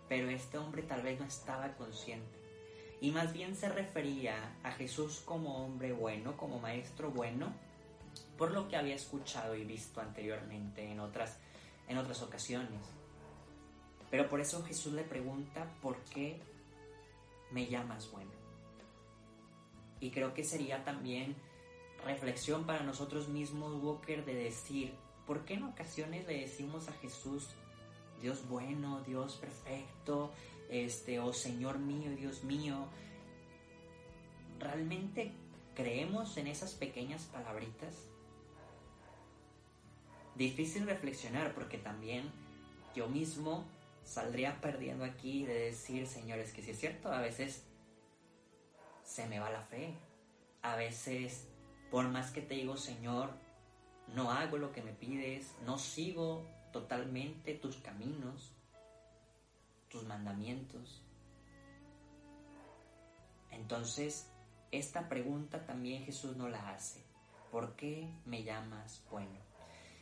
Pero 0.09 0.28
este 0.28 0.59
hombre 0.59 0.83
tal 0.83 1.02
vez 1.02 1.21
no 1.21 1.26
estaba 1.26 1.75
consciente. 1.76 2.38
Y 3.00 3.12
más 3.12 3.33
bien 3.33 3.57
se 3.57 3.69
refería 3.69 4.57
a 4.62 4.73
Jesús 4.73 5.21
como 5.25 5.64
hombre 5.64 5.92
bueno, 5.92 6.37
como 6.37 6.59
maestro 6.59 7.11
bueno, 7.11 7.52
por 8.40 8.52
lo 8.52 8.68
que 8.68 8.76
había 8.78 8.94
escuchado 8.94 9.54
y 9.54 9.64
visto 9.64 10.00
anteriormente 10.00 10.90
en 10.90 10.99
otras 10.99 11.38
en 11.88 11.99
otras 11.99 12.23
ocasiones. 12.23 12.80
Pero 14.11 14.30
por 14.30 14.40
eso 14.40 14.64
Jesús 14.64 14.94
le 14.94 15.02
pregunta, 15.02 15.70
¿por 15.82 15.99
qué 16.04 16.40
me 17.50 17.66
llamas 17.66 18.11
bueno? 18.11 18.30
Y 20.00 20.11
creo 20.11 20.32
que 20.32 20.42
sería 20.42 20.85
también 20.85 21.37
reflexión 22.02 22.64
para 22.64 22.82
nosotros 22.82 23.28
mismos, 23.28 23.75
Walker, 23.82 24.25
de 24.25 24.35
decir, 24.35 24.94
¿por 25.26 25.44
qué 25.44 25.54
en 25.54 25.64
ocasiones 25.64 26.26
le 26.26 26.40
decimos 26.40 26.88
a 26.88 26.92
Jesús, 26.92 27.50
Dios 28.23 28.49
bueno, 28.49 29.02
Dios 29.02 29.37
perfecto, 29.37 30.32
este, 30.70 31.20
o 31.20 31.35
Señor 31.35 31.78
mío, 31.78 32.11
Dios 32.16 32.42
mío? 32.42 32.87
¿Realmente 34.59 35.30
creemos 35.75 36.38
en 36.38 36.47
esas 36.47 36.73
pequeñas 36.73 37.25
palabritas? 37.25 38.10
Difícil 40.40 40.87
reflexionar 40.87 41.52
porque 41.52 41.76
también 41.76 42.32
yo 42.94 43.09
mismo 43.09 43.66
saldría 44.04 44.59
perdiendo 44.62 45.04
aquí 45.04 45.44
de 45.44 45.66
decir, 45.66 46.06
señores, 46.06 46.52
que 46.52 46.62
si 46.62 46.70
es 46.70 46.80
cierto, 46.80 47.12
a 47.12 47.20
veces 47.20 47.62
se 49.04 49.26
me 49.26 49.38
va 49.38 49.50
la 49.50 49.62
fe. 49.62 49.94
A 50.62 50.76
veces, 50.76 51.47
por 51.90 52.09
más 52.09 52.30
que 52.30 52.40
te 52.40 52.54
digo, 52.54 52.78
Señor, 52.78 53.30
no 54.14 54.30
hago 54.30 54.56
lo 54.56 54.73
que 54.73 54.82
me 54.82 54.92
pides, 54.92 55.54
no 55.66 55.78
sigo 55.78 56.47
totalmente 56.73 57.54
tus 57.54 57.76
caminos, 57.76 58.52
tus 59.90 60.04
mandamientos. 60.04 61.02
Entonces, 63.50 64.30
esta 64.70 65.09
pregunta 65.09 65.66
también 65.66 66.04
Jesús 66.04 66.37
no 66.37 66.49
la 66.49 66.70
hace. 66.70 67.02
¿Por 67.50 67.76
qué 67.76 68.09
me 68.25 68.42
llamas 68.42 69.02
bueno? 69.11 69.50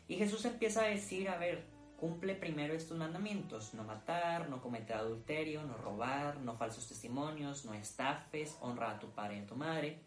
Y 0.09 0.17
Jesús 0.17 0.45
empieza 0.47 0.83
a 0.83 0.89
decir, 0.89 1.29
a 1.29 1.37
ver, 1.37 1.67
cumple 1.99 2.35
primero 2.35 2.73
estos 2.73 2.97
mandamientos, 2.97 3.75
no 3.75 3.85
matar, 3.85 4.49
no 4.49 4.63
cometer 4.63 4.97
adulterio, 4.97 5.63
no 5.65 5.77
robar, 5.77 6.41
no 6.41 6.57
falsos 6.57 6.89
testimonios, 6.89 7.67
no 7.67 7.75
estafes, 7.75 8.57
honra 8.61 8.93
a 8.93 8.99
tu 8.99 9.11
padre 9.11 9.37
y 9.37 9.41
a 9.41 9.47
tu 9.47 9.55
madre. 9.55 10.01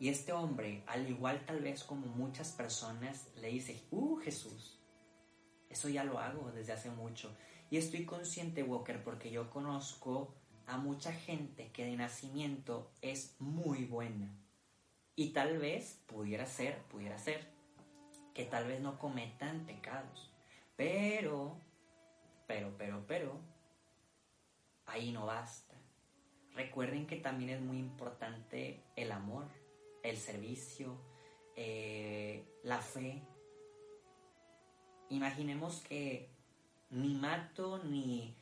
Y 0.00 0.08
este 0.08 0.32
hombre, 0.32 0.84
al 0.86 1.08
igual 1.08 1.44
tal 1.44 1.60
vez 1.60 1.84
como 1.84 2.06
muchas 2.06 2.52
personas, 2.52 3.30
le 3.36 3.48
dice, 3.48 3.82
uh 3.90 4.16
Jesús, 4.16 4.80
eso 5.68 5.88
ya 5.90 6.04
lo 6.04 6.18
hago 6.18 6.50
desde 6.52 6.72
hace 6.72 6.90
mucho. 6.90 7.36
Y 7.70 7.76
estoy 7.76 8.06
consciente, 8.06 8.62
Walker, 8.62 9.02
porque 9.02 9.30
yo 9.30 9.50
conozco 9.50 10.34
a 10.66 10.78
mucha 10.78 11.12
gente 11.12 11.70
que 11.72 11.84
de 11.84 11.96
nacimiento 11.96 12.92
es 13.02 13.36
muy 13.38 13.84
buena. 13.84 14.34
Y 15.14 15.30
tal 15.30 15.58
vez 15.58 16.02
pudiera 16.06 16.46
ser, 16.46 16.82
pudiera 16.84 17.18
ser 17.18 17.55
que 18.36 18.44
tal 18.44 18.66
vez 18.66 18.82
no 18.82 18.98
cometan 18.98 19.64
pecados. 19.64 20.30
Pero, 20.76 21.56
pero, 22.46 22.70
pero, 22.76 23.02
pero, 23.08 23.40
ahí 24.84 25.10
no 25.10 25.24
basta. 25.24 25.74
Recuerden 26.54 27.06
que 27.06 27.16
también 27.16 27.48
es 27.48 27.60
muy 27.62 27.78
importante 27.78 28.82
el 28.94 29.10
amor, 29.10 29.46
el 30.02 30.18
servicio, 30.18 30.98
eh, 31.56 32.44
la 32.62 32.82
fe. 32.82 33.22
Imaginemos 35.08 35.80
que 35.80 36.28
ni 36.90 37.14
mato, 37.14 37.78
ni, 37.84 38.36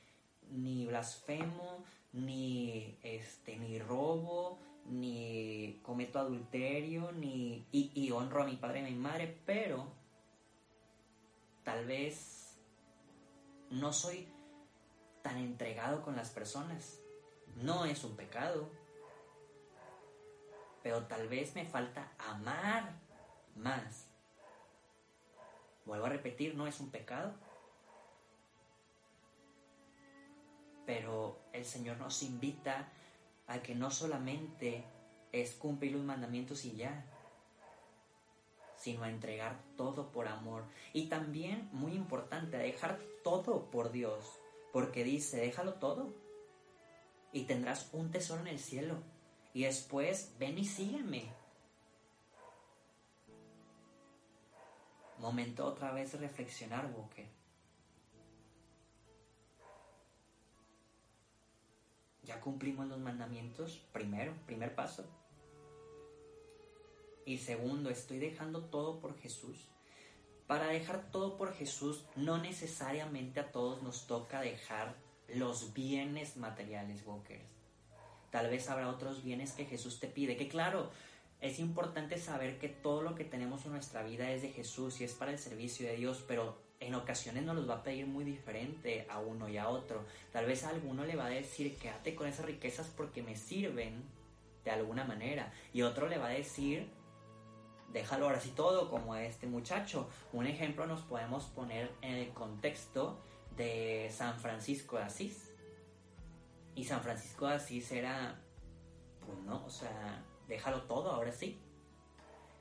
ni 0.50 0.86
blasfemo, 0.86 1.84
ni, 2.12 2.98
este, 3.04 3.56
ni 3.58 3.78
robo, 3.78 4.58
ni 4.87 5.81
cometo 5.83 6.19
adulterio, 6.19 7.12
ni 7.12 7.67
y, 7.73 8.11
honro 8.11 8.43
a 8.43 8.47
mi 8.47 8.57
padre 8.57 8.81
y 8.81 8.85
a 8.85 8.91
mi 8.91 8.97
madre, 8.97 9.41
pero 9.47 9.87
tal 11.62 11.87
vez 11.87 12.59
no 13.71 13.93
soy 13.93 14.29
tan 15.23 15.38
entregado 15.38 16.03
con 16.03 16.17
las 16.17 16.31
personas. 16.31 17.00
No 17.57 17.85
es 17.85 18.05
un 18.05 18.17
pecado, 18.17 18.69
pero 20.83 21.07
tal 21.07 21.29
vez 21.29 21.55
me 21.55 21.64
falta 21.64 22.12
amar 22.19 22.93
más. 23.57 24.09
Vuelvo 25.87 26.07
a 26.07 26.11
repetir, 26.11 26.55
no 26.55 26.67
es 26.67 26.81
un 26.81 26.91
pecado. 26.91 27.35
Pero 30.85 31.38
el 31.53 31.64
Señor 31.64 31.97
nos 31.97 32.23
invita 32.23 32.88
a 33.46 33.62
que 33.62 33.74
no 33.74 33.90
solamente 33.90 34.84
es 35.32 35.54
cumplir 35.54 35.92
los 35.92 36.02
mandamientos 36.02 36.64
y 36.64 36.76
ya, 36.76 37.04
sino 38.76 39.04
a 39.04 39.10
entregar 39.10 39.58
todo 39.76 40.12
por 40.12 40.28
amor. 40.28 40.64
Y 40.92 41.06
también, 41.06 41.68
muy 41.72 41.92
importante, 41.92 42.56
a 42.56 42.60
dejar 42.60 43.00
todo 43.22 43.70
por 43.70 43.92
Dios, 43.92 44.38
porque 44.72 45.04
dice, 45.04 45.38
déjalo 45.38 45.74
todo 45.74 46.14
y 47.32 47.44
tendrás 47.44 47.88
un 47.92 48.10
tesoro 48.10 48.42
en 48.42 48.48
el 48.48 48.58
cielo. 48.58 48.98
Y 49.52 49.64
después, 49.64 50.34
ven 50.38 50.58
y 50.58 50.64
sígueme. 50.64 51.32
Momento 55.18 55.64
otra 55.64 55.92
vez 55.92 56.12
de 56.12 56.18
reflexionar, 56.18 56.92
Boque. 56.92 57.28
Ya 62.25 62.40
cumplimos 62.40 62.87
los 62.87 62.99
mandamientos, 62.99 63.81
primero, 63.93 64.33
primer 64.47 64.75
paso. 64.75 65.04
Y 67.26 67.38
segundo, 67.38 67.90
estoy 67.90 68.19
dejando 68.19 68.64
todo 68.64 69.00
por 69.00 69.19
Jesús. 69.19 69.69
Para 70.47 70.66
dejar 70.66 71.11
todo 71.11 71.37
por 71.37 71.54
Jesús, 71.54 72.04
no 72.16 72.38
necesariamente 72.38 73.40
a 73.40 73.50
todos 73.50 73.83
nos 73.83 74.07
toca 74.07 74.43
dejar 74.43 74.95
los 75.28 75.73
bienes 75.73 76.37
materiales, 76.37 77.02
Walkers. 77.07 77.43
Tal 78.31 78.50
vez 78.50 78.69
habrá 78.69 78.88
otros 78.88 79.23
bienes 79.23 79.52
que 79.52 79.64
Jesús 79.64 80.00
te 80.00 80.09
pide, 80.09 80.37
que 80.37 80.49
claro, 80.49 80.90
es 81.40 81.59
importante 81.59 82.19
saber 82.19 82.59
que 82.59 82.69
todo 82.69 83.02
lo 83.02 83.14
que 83.14 83.25
tenemos 83.25 83.64
en 83.64 83.73
nuestra 83.73 84.02
vida 84.02 84.31
es 84.33 84.43
de 84.43 84.50
Jesús 84.50 85.00
y 85.00 85.04
es 85.04 85.12
para 85.12 85.31
el 85.31 85.38
servicio 85.38 85.87
de 85.87 85.97
Dios, 85.97 86.25
pero 86.26 86.59
en 86.87 86.95
ocasiones 86.95 87.45
nos 87.45 87.57
los 87.57 87.69
va 87.69 87.76
a 87.76 87.83
pedir 87.83 88.07
muy 88.07 88.25
diferente 88.25 89.07
a 89.09 89.19
uno 89.19 89.49
y 89.49 89.57
a 89.57 89.69
otro. 89.69 90.05
Tal 90.33 90.47
vez 90.47 90.64
a 90.64 90.71
alguno 90.71 91.05
le 91.05 91.17
va 91.17 91.26
a 91.26 91.31
decir, 91.31 91.76
quédate 91.79 92.14
con 92.14 92.26
esas 92.26 92.47
riquezas 92.47 92.88
porque 92.88 93.23
me 93.23 93.37
sirven 93.37 94.03
de 94.64 94.71
alguna 94.71 95.05
manera. 95.05 95.53
Y 95.73 95.83
otro 95.83 96.09
le 96.09 96.19
va 96.19 96.26
a 96.26 96.31
decir, 96.31 96.88
déjalo 97.93 98.26
ahora 98.26 98.41
sí 98.41 98.53
todo, 98.55 98.91
como 98.91 99.14
este 99.14 99.47
muchacho. 99.47 100.09
Un 100.33 100.47
ejemplo 100.47 100.87
nos 100.87 101.00
podemos 101.03 101.45
poner 101.45 101.91
en 102.03 102.14
el 102.14 102.31
contexto 102.31 103.19
de 103.57 104.11
San 104.12 104.38
Francisco 104.38 104.97
de 104.97 105.05
Asís. 105.05 105.50
Y 106.75 106.85
San 106.85 107.00
Francisco 107.00 107.47
de 107.47 107.55
Asís 107.55 107.93
era, 107.93 108.41
pues 109.25 109.38
no, 109.41 109.64
o 109.64 109.71
sea, 109.71 110.23
déjalo 110.49 110.83
todo, 110.83 111.12
ahora 111.12 111.33
sí. 111.33 111.59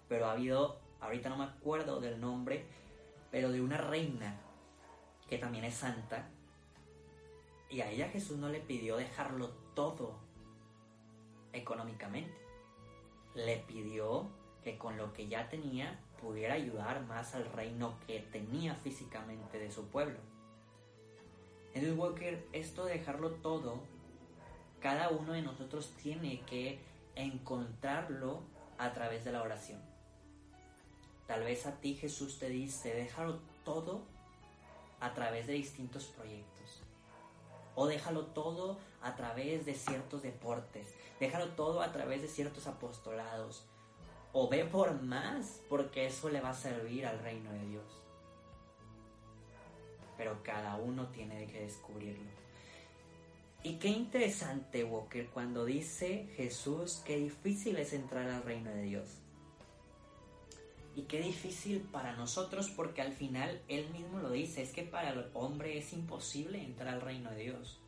Pero 0.07 0.27
ha 0.27 0.33
habido, 0.33 0.79
ahorita 1.01 1.29
no 1.29 1.37
me 1.37 1.45
acuerdo 1.45 1.99
del 1.99 2.21
nombre, 2.21 2.65
pero 3.33 3.51
de 3.51 3.61
una 3.61 3.77
reina 3.77 4.35
que 5.27 5.39
también 5.39 5.65
es 5.65 5.73
santa. 5.73 6.29
Y 7.67 7.81
a 7.81 7.89
ella 7.89 8.07
Jesús 8.09 8.37
no 8.37 8.47
le 8.47 8.59
pidió 8.59 8.95
dejarlo 8.95 9.49
todo 9.73 10.19
económicamente. 11.51 12.37
Le 13.33 13.57
pidió 13.57 14.29
que 14.63 14.77
con 14.77 14.97
lo 14.97 15.13
que 15.13 15.27
ya 15.27 15.49
tenía 15.49 15.99
pudiera 16.21 16.53
ayudar 16.53 17.07
más 17.07 17.33
al 17.33 17.51
reino 17.51 17.95
que 18.05 18.19
tenía 18.19 18.75
físicamente 18.75 19.57
de 19.57 19.71
su 19.71 19.87
pueblo. 19.87 20.19
El 21.73 21.91
Walker, 21.93 22.47
esto 22.51 22.85
de 22.85 22.99
dejarlo 22.99 23.31
todo, 23.31 23.81
cada 24.79 25.09
uno 25.09 25.33
de 25.33 25.41
nosotros 25.41 25.91
tiene 26.03 26.41
que 26.41 26.79
encontrarlo 27.15 28.41
a 28.77 28.93
través 28.93 29.25
de 29.25 29.31
la 29.31 29.41
oración. 29.41 29.92
Tal 31.27 31.43
vez 31.43 31.65
a 31.65 31.79
ti 31.79 31.95
Jesús 31.95 32.39
te 32.39 32.49
dice, 32.49 32.93
déjalo 32.93 33.39
todo 33.63 34.01
a 34.99 35.13
través 35.13 35.47
de 35.47 35.53
distintos 35.53 36.05
proyectos. 36.05 36.81
O 37.75 37.87
déjalo 37.87 38.27
todo 38.27 38.77
a 39.01 39.15
través 39.15 39.65
de 39.65 39.73
ciertos 39.73 40.21
deportes. 40.21 40.93
Déjalo 41.19 41.49
todo 41.49 41.81
a 41.81 41.91
través 41.91 42.21
de 42.21 42.27
ciertos 42.27 42.67
apostolados. 42.67 43.65
O 44.31 44.49
ve 44.49 44.65
por 44.65 45.01
más, 45.01 45.61
porque 45.69 46.07
eso 46.07 46.29
le 46.29 46.41
va 46.41 46.49
a 46.49 46.55
servir 46.55 47.05
al 47.05 47.19
reino 47.19 47.51
de 47.51 47.65
Dios. 47.67 47.85
Pero 50.17 50.41
cada 50.43 50.75
uno 50.75 51.07
tiene 51.07 51.47
que 51.47 51.61
descubrirlo. 51.61 52.29
Y 53.63 53.75
qué 53.75 53.87
interesante, 53.87 54.83
Walker, 54.83 55.27
cuando 55.29 55.63
dice 55.63 56.27
Jesús 56.35 57.01
que 57.05 57.17
difícil 57.17 57.77
es 57.77 57.93
entrar 57.93 58.29
al 58.29 58.43
reino 58.43 58.69
de 58.71 58.81
Dios. 58.81 59.22
Y 60.95 61.03
qué 61.03 61.21
difícil 61.21 61.81
para 61.81 62.15
nosotros 62.15 62.69
porque 62.69 63.01
al 63.01 63.13
final 63.13 63.61
él 63.67 63.89
mismo 63.89 64.19
lo 64.19 64.29
dice, 64.29 64.61
es 64.61 64.71
que 64.71 64.83
para 64.83 65.09
el 65.09 65.29
hombre 65.33 65.77
es 65.77 65.91
imposible 65.93 66.63
entrar 66.63 66.93
al 66.93 67.01
reino 67.01 67.31
de 67.31 67.43
Dios. 67.43 67.79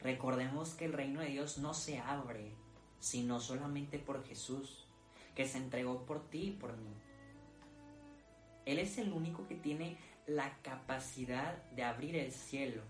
Recordemos 0.00 0.74
que 0.74 0.84
el 0.84 0.92
reino 0.92 1.20
de 1.20 1.28
Dios 1.28 1.58
no 1.58 1.72
se 1.74 1.98
abre 1.98 2.52
sino 3.02 3.40
solamente 3.40 3.98
por 3.98 4.24
Jesús, 4.24 4.86
que 5.34 5.44
se 5.44 5.58
entregó 5.58 6.06
por 6.06 6.30
ti 6.30 6.42
y 6.44 6.50
por 6.52 6.76
mí. 6.76 6.94
Él 8.64 8.78
es 8.78 8.96
el 8.96 9.12
único 9.12 9.48
que 9.48 9.56
tiene 9.56 9.98
la 10.24 10.56
capacidad 10.62 11.64
de 11.72 11.82
abrir 11.82 12.14
el 12.14 12.30
cielo 12.30 12.82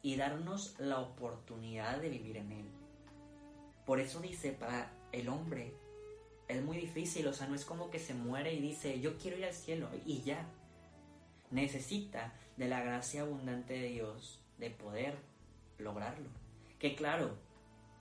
y 0.00 0.16
darnos 0.16 0.76
la 0.78 1.00
oportunidad 1.00 2.00
de 2.00 2.08
vivir 2.08 2.38
en 2.38 2.52
él. 2.52 2.66
Por 3.84 4.00
eso 4.00 4.20
dice, 4.20 4.52
para 4.52 4.90
el 5.12 5.28
hombre 5.28 5.74
es 6.48 6.62
muy 6.62 6.76
difícil, 6.76 7.26
o 7.26 7.32
sea, 7.32 7.46
no 7.46 7.54
es 7.54 7.64
como 7.64 7.90
que 7.90 7.98
se 7.98 8.14
muere 8.14 8.52
y 8.52 8.60
dice, 8.60 9.00
yo 9.00 9.16
quiero 9.18 9.38
ir 9.38 9.46
al 9.46 9.54
cielo 9.54 9.88
y 10.04 10.22
ya. 10.22 10.46
Necesita 11.50 12.34
de 12.56 12.68
la 12.68 12.82
gracia 12.82 13.22
abundante 13.22 13.74
de 13.74 13.88
Dios 13.88 14.40
de 14.58 14.70
poder 14.70 15.18
lograrlo. 15.78 16.28
Que 16.78 16.94
claro, 16.94 17.36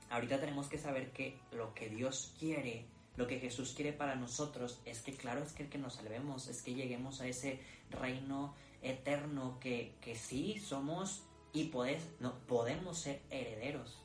ahorita 0.10 0.40
tenemos 0.40 0.68
que 0.68 0.78
saber 0.78 1.12
que 1.12 1.40
lo 1.52 1.74
que 1.74 1.90
Dios 1.90 2.34
quiere, 2.40 2.86
lo 3.18 3.28
que 3.28 3.40
Jesús 3.40 3.74
quiere 3.76 3.94
para 3.94 4.16
nosotros, 4.16 4.82
es 4.86 5.02
que 5.02 5.14
claro, 5.14 5.44
es 5.44 5.54
que, 5.54 5.70
que 5.70 5.78
nos 5.78 5.96
salvemos, 5.96 6.48
es 6.48 6.62
que 6.62 6.74
lleguemos 6.74 7.22
a 7.22 7.28
ese 7.28 7.60
reino 7.92 8.56
eterno 8.82 9.60
que, 9.60 9.96
que 10.02 10.16
sí 10.16 10.60
somos 10.60 11.24
y 11.56 11.72
no, 12.20 12.38
podemos 12.48 12.98
ser 12.98 13.22
herederos 13.30 13.98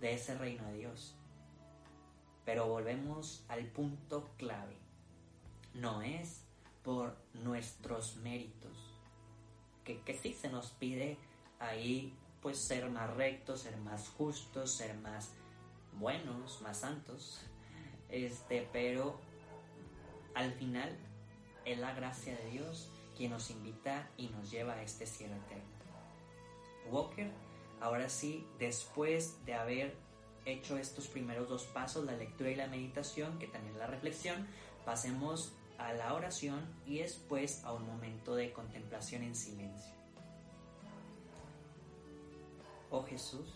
de 0.00 0.14
ese 0.14 0.36
reino 0.36 0.66
de 0.66 0.78
Dios. 0.78 1.15
Pero 2.46 2.66
volvemos 2.68 3.44
al 3.48 3.66
punto 3.66 4.30
clave. 4.38 4.76
No 5.74 6.00
es 6.00 6.46
por 6.82 7.14
nuestros 7.34 8.16
méritos. 8.16 8.72
Que, 9.84 10.18
sí 10.20 10.32
se 10.32 10.48
nos 10.48 10.70
pide 10.70 11.18
ahí 11.58 12.16
pues 12.40 12.58
ser 12.66 12.88
más 12.88 13.14
rectos, 13.14 13.60
ser 13.60 13.76
más 13.76 14.08
justos, 14.08 14.70
ser 14.70 14.96
más 14.98 15.32
buenos, 15.98 16.62
más 16.62 16.80
santos. 16.80 17.42
Este, 18.08 18.68
pero 18.72 19.20
al 20.34 20.52
final 20.52 20.96
es 21.64 21.78
la 21.78 21.92
gracia 21.94 22.36
de 22.36 22.50
Dios 22.50 22.88
quien 23.16 23.32
nos 23.32 23.50
invita 23.50 24.08
y 24.16 24.28
nos 24.28 24.50
lleva 24.50 24.74
a 24.74 24.82
este 24.82 25.06
cielo 25.06 25.34
eterno. 25.36 25.64
Walker, 26.90 27.30
ahora 27.80 28.08
sí, 28.08 28.46
después 28.58 29.44
de 29.44 29.54
haber 29.54 29.96
hecho 30.46 30.78
estos 30.78 31.08
primeros 31.08 31.48
dos 31.48 31.64
pasos, 31.64 32.04
la 32.06 32.16
lectura 32.16 32.50
y 32.50 32.54
la 32.54 32.66
meditación, 32.66 33.38
que 33.38 33.46
también 33.46 33.74
es 33.74 33.78
la 33.78 33.86
reflexión, 33.86 34.46
pasemos 34.84 35.52
a 35.76 35.92
la 35.92 36.14
oración 36.14 36.64
y 36.86 36.98
después 36.98 37.62
a 37.64 37.72
un 37.72 37.86
momento 37.86 38.34
de 38.34 38.52
contemplación 38.52 39.22
en 39.22 39.34
silencio. 39.34 39.92
Oh 42.90 43.04
Jesús, 43.04 43.52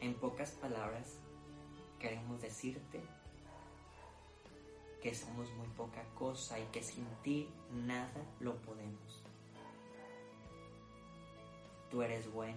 en 0.00 0.14
pocas 0.14 0.50
palabras 0.52 1.18
queremos 2.00 2.40
decirte 2.42 3.00
que 5.00 5.14
somos 5.14 5.48
muy 5.52 5.68
poca 5.68 6.02
cosa 6.16 6.58
y 6.58 6.64
que 6.72 6.82
sin 6.82 7.06
ti 7.22 7.48
nada 7.70 8.24
lo 8.40 8.56
podemos 8.62 9.22
tú 11.92 12.00
eres 12.00 12.32
bueno 12.32 12.56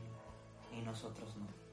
y 0.71 0.81
nosotros 0.81 1.35
no. 1.35 1.64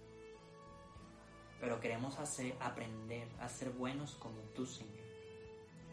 Pero 1.63 1.79
queremos 1.79 2.19
hacer, 2.19 2.57
aprender 2.59 3.29
a 3.39 3.49
ser 3.49 3.71
buenos 3.71 4.17
como 4.17 4.41
tú, 4.57 4.67
Señor, 4.67 5.07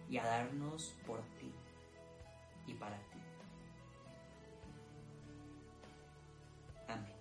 y 0.10 0.18
a 0.18 0.26
darnos 0.26 0.96
por 1.06 1.22
ti 1.40 1.54
y 2.66 2.74
para 2.74 2.98
ti. 2.98 3.20
Amén. 6.88 7.14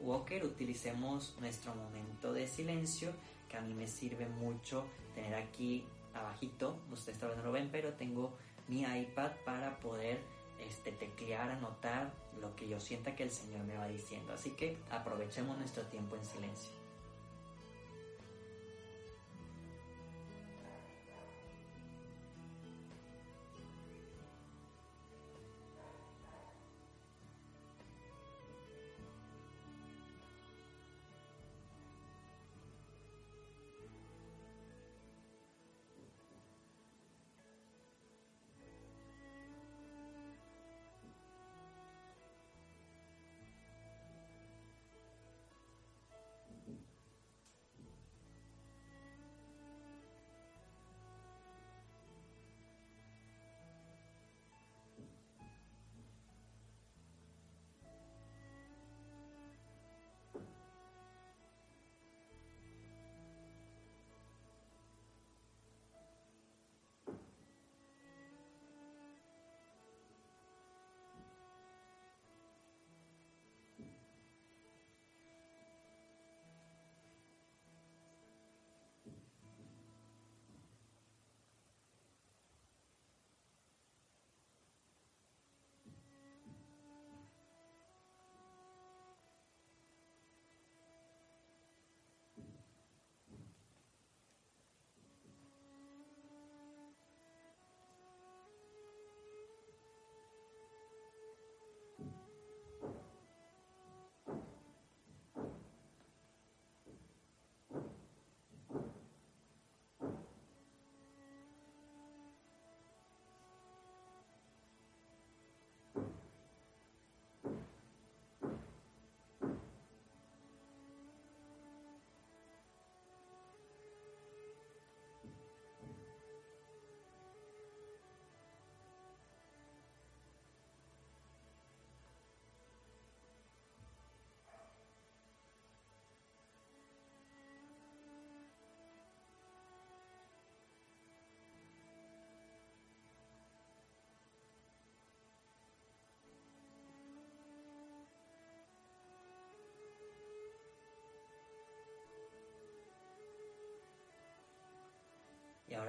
Walker, 0.00 0.44
utilicemos 0.44 1.34
nuestro 1.40 1.74
momento 1.74 2.34
de 2.34 2.46
silencio, 2.46 3.10
que 3.48 3.56
a 3.56 3.62
mí 3.62 3.72
me 3.72 3.88
sirve 3.88 4.28
mucho 4.28 4.84
tener 5.14 5.34
aquí 5.36 5.86
abajito, 6.12 6.78
ustedes 6.92 7.18
vez 7.22 7.38
no 7.38 7.42
lo 7.42 7.52
ven, 7.52 7.70
pero 7.72 7.94
tengo 7.94 8.34
mi 8.68 8.82
iPad 8.82 9.32
para 9.46 9.80
poder 9.80 10.20
este, 10.58 10.92
teclear, 10.92 11.50
anotar 11.50 12.12
lo 12.40 12.54
que 12.56 12.68
yo 12.68 12.80
sienta 12.80 13.14
que 13.14 13.22
el 13.22 13.30
Señor 13.30 13.64
me 13.64 13.76
va 13.76 13.86
diciendo. 13.88 14.32
Así 14.32 14.50
que 14.50 14.76
aprovechemos 14.90 15.56
nuestro 15.58 15.84
tiempo 15.84 16.16
en 16.16 16.24
silencio. 16.24 16.83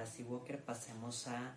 Sí, 0.06 0.22
Walker, 0.22 0.64
pasemos 0.64 1.26
a 1.26 1.54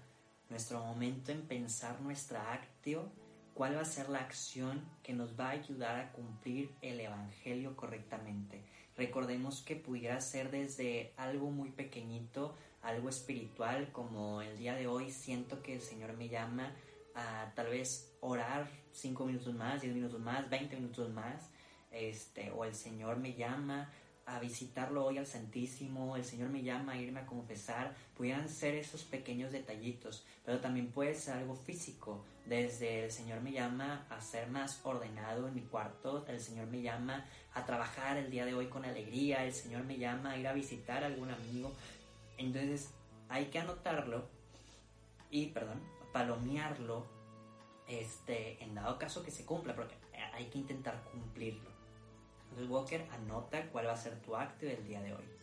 nuestro 0.49 0.79
momento 0.79 1.31
en 1.31 1.43
pensar 1.43 2.01
nuestra 2.01 2.53
actio, 2.53 3.12
cuál 3.53 3.75
va 3.75 3.81
a 3.81 3.85
ser 3.85 4.09
la 4.09 4.19
acción 4.19 4.83
que 5.03 5.13
nos 5.13 5.39
va 5.39 5.49
a 5.49 5.51
ayudar 5.51 5.99
a 5.99 6.12
cumplir 6.12 6.73
el 6.81 6.99
Evangelio 6.99 7.75
correctamente. 7.75 8.63
Recordemos 8.97 9.62
que 9.62 9.75
pudiera 9.75 10.19
ser 10.21 10.51
desde 10.51 11.13
algo 11.17 11.51
muy 11.51 11.69
pequeñito, 11.69 12.55
algo 12.81 13.09
espiritual, 13.09 13.91
como 13.91 14.41
el 14.41 14.57
día 14.57 14.75
de 14.75 14.88
hoy 14.88 15.12
siento 15.12 15.62
que 15.62 15.75
el 15.75 15.81
Señor 15.81 16.13
me 16.13 16.29
llama 16.29 16.73
a 17.15 17.51
tal 17.55 17.67
vez 17.67 18.12
orar 18.21 18.69
cinco 18.91 19.25
minutos 19.25 19.53
más, 19.53 19.81
10 19.81 19.93
minutos 19.93 20.19
más, 20.19 20.49
20 20.49 20.75
minutos 20.75 21.09
más, 21.09 21.49
este, 21.91 22.51
o 22.51 22.65
el 22.65 22.75
Señor 22.75 23.17
me 23.17 23.33
llama 23.33 23.91
a 24.30 24.39
visitarlo 24.39 25.06
hoy 25.06 25.18
al 25.18 25.26
Santísimo, 25.26 26.15
el 26.15 26.24
Señor 26.24 26.50
me 26.50 26.62
llama 26.62 26.94
a 26.94 26.98
irme 26.98 27.22
a 27.22 27.26
confesar, 27.26 27.96
pudieran 28.15 28.48
ser 28.48 28.76
esos 28.76 29.04
pequeños 29.04 29.52
detallitos, 29.52 30.24
pero 30.46 30.60
también 30.60 30.92
puede 30.92 31.15
ser 31.15 31.36
algo 31.36 31.56
físico, 31.56 32.24
desde 32.46 33.06
el 33.06 33.12
Señor 33.12 33.42
me 33.42 33.52
llama 33.52 34.06
a 34.10 34.22
ser 34.22 34.48
más 34.50 34.82
ordenado 34.84 35.48
en 35.48 35.56
mi 35.56 35.62
cuarto, 35.62 36.28
el 36.28 36.39
Señor 36.39 36.68
me 36.68 36.82
llama 36.82 37.26
a 37.54 37.65
trabajar 37.65 38.18
el 38.18 38.30
día 38.30 38.46
de 38.46 38.54
hoy 38.54 38.68
con 38.68 38.86
alegría, 38.86 39.44
el 39.46 39.54
Señor 39.54 39.84
me 39.84 39.98
llama 39.98 40.32
a 40.32 40.38
ir 40.38 40.48
a 40.48 40.54
visitar 40.54 41.04
a 41.04 41.08
algún 41.08 41.32
amigo, 41.32 41.72
entonces 42.38 42.92
hay 43.30 43.46
que 43.46 43.60
anotarlo 43.60 44.28
y, 45.32 45.48
perdón, 45.48 45.82
palomearlo, 46.13 47.06
este, 47.88 48.63
en 48.63 48.76
dado 48.76 49.00
caso 49.00 49.24
que 49.24 49.32
se 49.32 49.44
cumpla, 49.44 49.76
porque 49.76 49.96
hay 50.34 50.46
que 50.46 50.60
intentar 50.60 51.04
cumplirlo. 51.12 51.68
Entonces 52.49 52.69
Walker 52.69 53.05
anota 53.12 53.69
cuál 53.71 53.88
va 53.88 53.93
a 53.93 53.97
ser 53.97 54.15
tu 54.21 54.35
acto 54.35 54.65
del 54.65 54.83
día 54.85 55.01
de 55.01 55.13
hoy. 55.13 55.38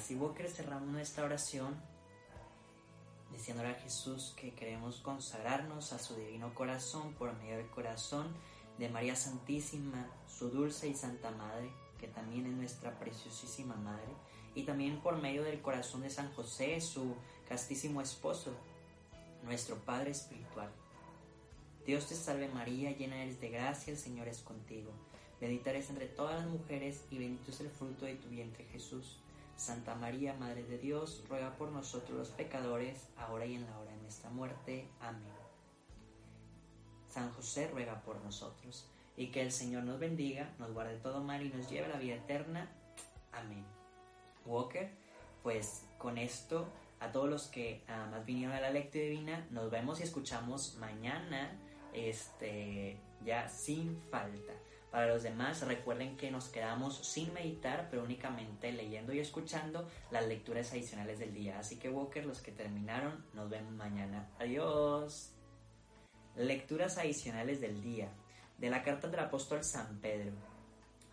Ahora 0.00 0.08
sí, 0.08 0.14
Walker, 0.14 0.48
cerramos 0.48 0.88
nuestra 0.88 1.24
oración 1.24 1.74
diciéndole 3.30 3.68
a 3.68 3.74
Jesús 3.74 4.32
que 4.34 4.54
queremos 4.54 5.00
consagrarnos 5.00 5.92
a 5.92 5.98
su 5.98 6.14
divino 6.14 6.54
corazón 6.54 7.12
por 7.14 7.36
medio 7.36 7.58
del 7.58 7.68
corazón 7.68 8.28
de 8.78 8.88
María 8.88 9.14
Santísima, 9.14 10.08
su 10.26 10.48
dulce 10.48 10.88
y 10.88 10.94
santa 10.94 11.30
Madre, 11.32 11.70
que 11.98 12.08
también 12.08 12.46
es 12.46 12.54
nuestra 12.54 12.98
preciosísima 12.98 13.74
Madre, 13.74 14.14
y 14.54 14.62
también 14.62 15.02
por 15.02 15.20
medio 15.20 15.42
del 15.42 15.60
corazón 15.60 16.00
de 16.00 16.08
San 16.08 16.32
José, 16.32 16.80
su 16.80 17.14
castísimo 17.46 18.00
esposo, 18.00 18.52
nuestro 19.44 19.76
Padre 19.76 20.12
Espiritual. 20.12 20.70
Dios 21.84 22.06
te 22.06 22.14
salve 22.14 22.48
María, 22.48 22.96
llena 22.96 23.22
eres 23.22 23.38
de 23.38 23.50
gracia, 23.50 23.92
el 23.92 23.98
Señor 23.98 24.28
es 24.28 24.38
contigo. 24.40 24.92
Bendita 25.42 25.70
eres 25.70 25.90
entre 25.90 26.06
todas 26.06 26.40
las 26.40 26.48
mujeres 26.48 27.04
y 27.10 27.18
bendito 27.18 27.50
es 27.50 27.60
el 27.60 27.68
fruto 27.68 28.06
de 28.06 28.14
tu 28.14 28.28
vientre 28.28 28.64
Jesús. 28.64 29.18
Santa 29.60 29.94
María, 29.94 30.32
Madre 30.32 30.64
de 30.64 30.78
Dios, 30.78 31.22
ruega 31.28 31.54
por 31.56 31.70
nosotros 31.70 32.16
los 32.16 32.28
pecadores, 32.30 33.10
ahora 33.18 33.44
y 33.44 33.56
en 33.56 33.66
la 33.66 33.78
hora 33.78 33.92
de 33.92 33.98
nuestra 33.98 34.30
muerte. 34.30 34.88
Amén. 35.00 35.34
San 37.10 37.30
José 37.34 37.68
ruega 37.68 38.00
por 38.00 38.18
nosotros, 38.22 38.88
y 39.18 39.26
que 39.26 39.42
el 39.42 39.52
Señor 39.52 39.82
nos 39.82 40.00
bendiga, 40.00 40.54
nos 40.58 40.72
guarde 40.72 40.96
todo 40.96 41.22
mal 41.22 41.44
y 41.44 41.50
nos 41.50 41.68
lleve 41.68 41.84
a 41.84 41.88
la 41.88 41.98
vida 41.98 42.14
eterna. 42.14 42.70
Amén. 43.32 43.66
Walker, 44.46 44.90
pues 45.42 45.84
con 45.98 46.16
esto, 46.16 46.66
a 46.98 47.12
todos 47.12 47.28
los 47.28 47.48
que 47.48 47.82
más 47.86 48.24
vinieron 48.24 48.54
a 48.54 48.60
la 48.60 48.70
lectura 48.70 49.04
divina, 49.04 49.46
nos 49.50 49.70
vemos 49.70 50.00
y 50.00 50.04
escuchamos 50.04 50.76
mañana, 50.76 51.52
este, 51.92 52.98
ya 53.26 53.46
sin 53.46 54.00
falta. 54.10 54.54
Para 54.90 55.06
los 55.06 55.22
demás, 55.22 55.64
recuerden 55.66 56.16
que 56.16 56.32
nos 56.32 56.48
quedamos 56.48 56.96
sin 57.06 57.32
meditar, 57.32 57.86
pero 57.90 58.02
únicamente 58.02 58.72
leyendo 58.72 59.12
y 59.12 59.20
escuchando 59.20 59.88
las 60.10 60.26
lecturas 60.26 60.72
adicionales 60.72 61.20
del 61.20 61.32
día. 61.32 61.60
Así 61.60 61.76
que 61.76 61.88
Walker, 61.88 62.26
los 62.26 62.40
que 62.40 62.50
terminaron, 62.50 63.24
nos 63.32 63.48
vemos 63.48 63.72
mañana. 63.72 64.28
Adiós. 64.40 65.30
Lecturas 66.34 66.98
adicionales 66.98 67.60
del 67.60 67.80
día. 67.80 68.08
De 68.58 68.68
la 68.68 68.82
carta 68.82 69.06
del 69.06 69.20
apóstol 69.20 69.62
San 69.62 70.00
Pedro. 70.00 70.32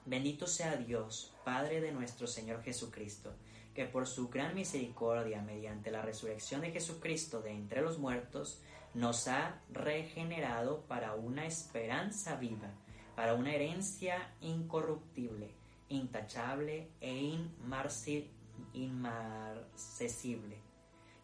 Bendito 0.05 0.47
sea 0.47 0.75
Dios, 0.75 1.33
Padre 1.43 1.79
de 1.79 1.91
nuestro 1.91 2.25
Señor 2.25 2.63
Jesucristo, 2.63 3.35
que 3.75 3.85
por 3.85 4.07
su 4.07 4.29
gran 4.29 4.55
misericordia, 4.55 5.41
mediante 5.41 5.91
la 5.91 6.01
resurrección 6.01 6.61
de 6.61 6.71
Jesucristo 6.71 7.41
de 7.41 7.51
entre 7.51 7.81
los 7.81 7.99
muertos, 7.99 8.59
nos 8.93 9.27
ha 9.27 9.61
regenerado 9.69 10.81
para 10.87 11.13
una 11.13 11.45
esperanza 11.45 12.37
viva 12.37 12.71
para 13.17 13.33
una 13.33 13.51
herencia 13.51 14.31
incorruptible, 14.41 15.49
intachable 15.89 16.87
e 17.01 17.35
inmarcesible, 18.73 20.61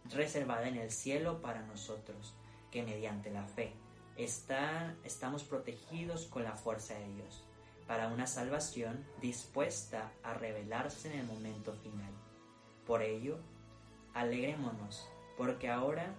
reservada 0.10 0.68
en 0.68 0.78
el 0.78 0.90
cielo 0.90 1.40
para 1.40 1.62
nosotros, 1.62 2.34
que 2.72 2.82
mediante 2.82 3.30
la 3.30 3.46
fe 3.46 3.74
está, 4.18 4.96
estamos 5.04 5.44
protegidos 5.44 6.26
con 6.26 6.44
la 6.44 6.56
fuerza 6.56 6.96
de 6.96 7.14
Dios, 7.14 7.44
para 7.86 8.08
una 8.08 8.26
salvación 8.26 9.06
dispuesta 9.22 10.12
a 10.24 10.34
revelarse 10.34 11.14
en 11.14 11.20
el 11.20 11.28
momento 11.28 11.74
final. 11.74 12.12
Por 12.88 13.04
ello, 13.04 13.38
alegrémonos, 14.16 15.08
porque 15.38 15.70
ahora 15.70 16.16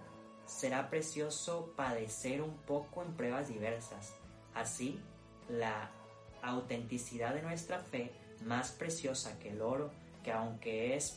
será 0.47 0.89
precioso 0.89 1.73
padecer 1.75 2.43
un 2.43 2.57
poco 2.59 3.03
en 3.03 3.15
pruebas 3.15 3.49
diversas. 3.49 4.15
Así, 4.55 5.01
la 5.49 5.91
autenticidad 6.43 7.35
de 7.35 7.43
nuestra 7.43 7.79
fe 7.79 8.13
más 8.45 8.73
preciosa 8.73 9.39
que 9.39 9.51
el 9.51 9.63
oro, 9.63 9.91
que 10.23 10.33
aunque 10.33 10.97
es 10.97 11.17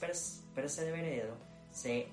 perseverado, 0.55 1.35
se 1.71 2.07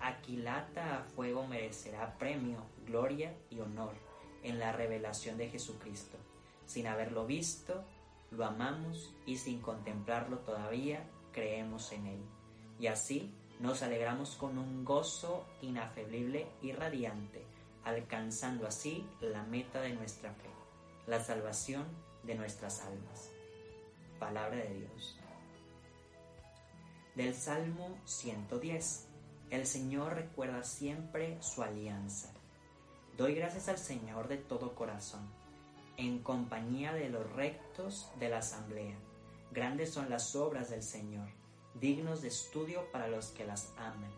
aquilata 0.00 0.98
a 0.98 1.02
fuego 1.02 1.46
merecerá 1.46 2.18
premio, 2.18 2.58
gloria 2.86 3.34
y 3.50 3.60
honor 3.60 3.94
en 4.42 4.58
la 4.58 4.72
revelación 4.72 5.38
de 5.38 5.48
Jesucristo. 5.48 6.18
Sin 6.66 6.86
haberlo 6.86 7.26
visto, 7.26 7.84
lo 8.30 8.44
amamos 8.44 9.14
y 9.26 9.36
sin 9.36 9.60
contemplarlo 9.60 10.38
todavía, 10.38 11.08
creemos 11.32 11.92
en 11.92 12.06
él. 12.06 12.20
Y 12.78 12.88
así 12.88 13.32
nos 13.60 13.82
alegramos 13.82 14.36
con 14.36 14.58
un 14.58 14.84
gozo 14.84 15.46
inafeblible 15.62 16.46
y 16.60 16.72
radiante, 16.72 17.44
alcanzando 17.84 18.66
así 18.66 19.06
la 19.20 19.42
meta 19.44 19.80
de 19.80 19.94
nuestra 19.94 20.32
fe 20.32 20.53
la 21.06 21.22
salvación 21.22 21.84
de 22.22 22.34
nuestras 22.34 22.80
almas. 22.80 23.30
Palabra 24.18 24.56
de 24.56 24.74
Dios. 24.74 25.18
Del 27.14 27.34
Salmo 27.34 27.98
110. 28.06 29.08
El 29.50 29.66
Señor 29.66 30.14
recuerda 30.14 30.64
siempre 30.64 31.36
su 31.42 31.62
alianza. 31.62 32.32
Doy 33.18 33.34
gracias 33.34 33.68
al 33.68 33.78
Señor 33.78 34.28
de 34.28 34.38
todo 34.38 34.74
corazón, 34.74 35.28
en 35.98 36.20
compañía 36.20 36.94
de 36.94 37.10
los 37.10 37.30
rectos 37.32 38.10
de 38.18 38.30
la 38.30 38.38
asamblea. 38.38 38.96
Grandes 39.52 39.92
son 39.92 40.08
las 40.08 40.34
obras 40.34 40.70
del 40.70 40.82
Señor, 40.82 41.28
dignos 41.74 42.22
de 42.22 42.28
estudio 42.28 42.90
para 42.90 43.08
los 43.08 43.26
que 43.26 43.44
las 43.44 43.72
aman. 43.76 44.10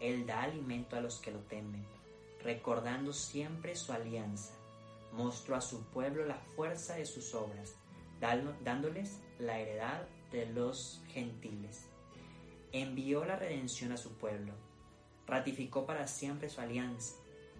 Él 0.00 0.26
da 0.26 0.42
alimento 0.42 0.96
a 0.96 1.00
los 1.00 1.20
que 1.20 1.30
lo 1.30 1.38
temen, 1.40 1.86
recordando 2.42 3.12
siempre 3.12 3.76
su 3.76 3.92
alianza 3.92 4.57
mostró 5.12 5.56
a 5.56 5.60
su 5.60 5.84
pueblo 5.86 6.24
la 6.24 6.38
fuerza 6.56 6.96
de 6.96 7.06
sus 7.06 7.34
obras, 7.34 7.74
dándoles 8.20 9.20
la 9.38 9.58
heredad 9.58 10.06
de 10.30 10.46
los 10.46 11.02
gentiles. 11.08 11.88
Envió 12.72 13.24
la 13.24 13.36
redención 13.36 13.92
a 13.92 13.96
su 13.96 14.12
pueblo, 14.18 14.52
ratificó 15.26 15.86
para 15.86 16.06
siempre 16.06 16.48
su 16.48 16.60
alianza. 16.60 17.14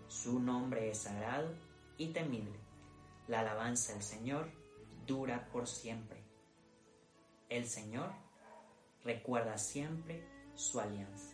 Su 0.09 0.41
nombre 0.41 0.91
es 0.91 0.99
sagrado 0.99 1.55
y 1.97 2.09
temible. 2.09 2.59
La 3.27 3.41
alabanza 3.41 3.93
del 3.93 4.03
Señor 4.03 4.51
dura 5.07 5.49
por 5.53 5.67
siempre. 5.67 6.23
El 7.49 7.67
Señor 7.67 8.11
recuerda 9.05 9.59
siempre 9.59 10.23
su 10.55 10.81
alianza. 10.81 11.28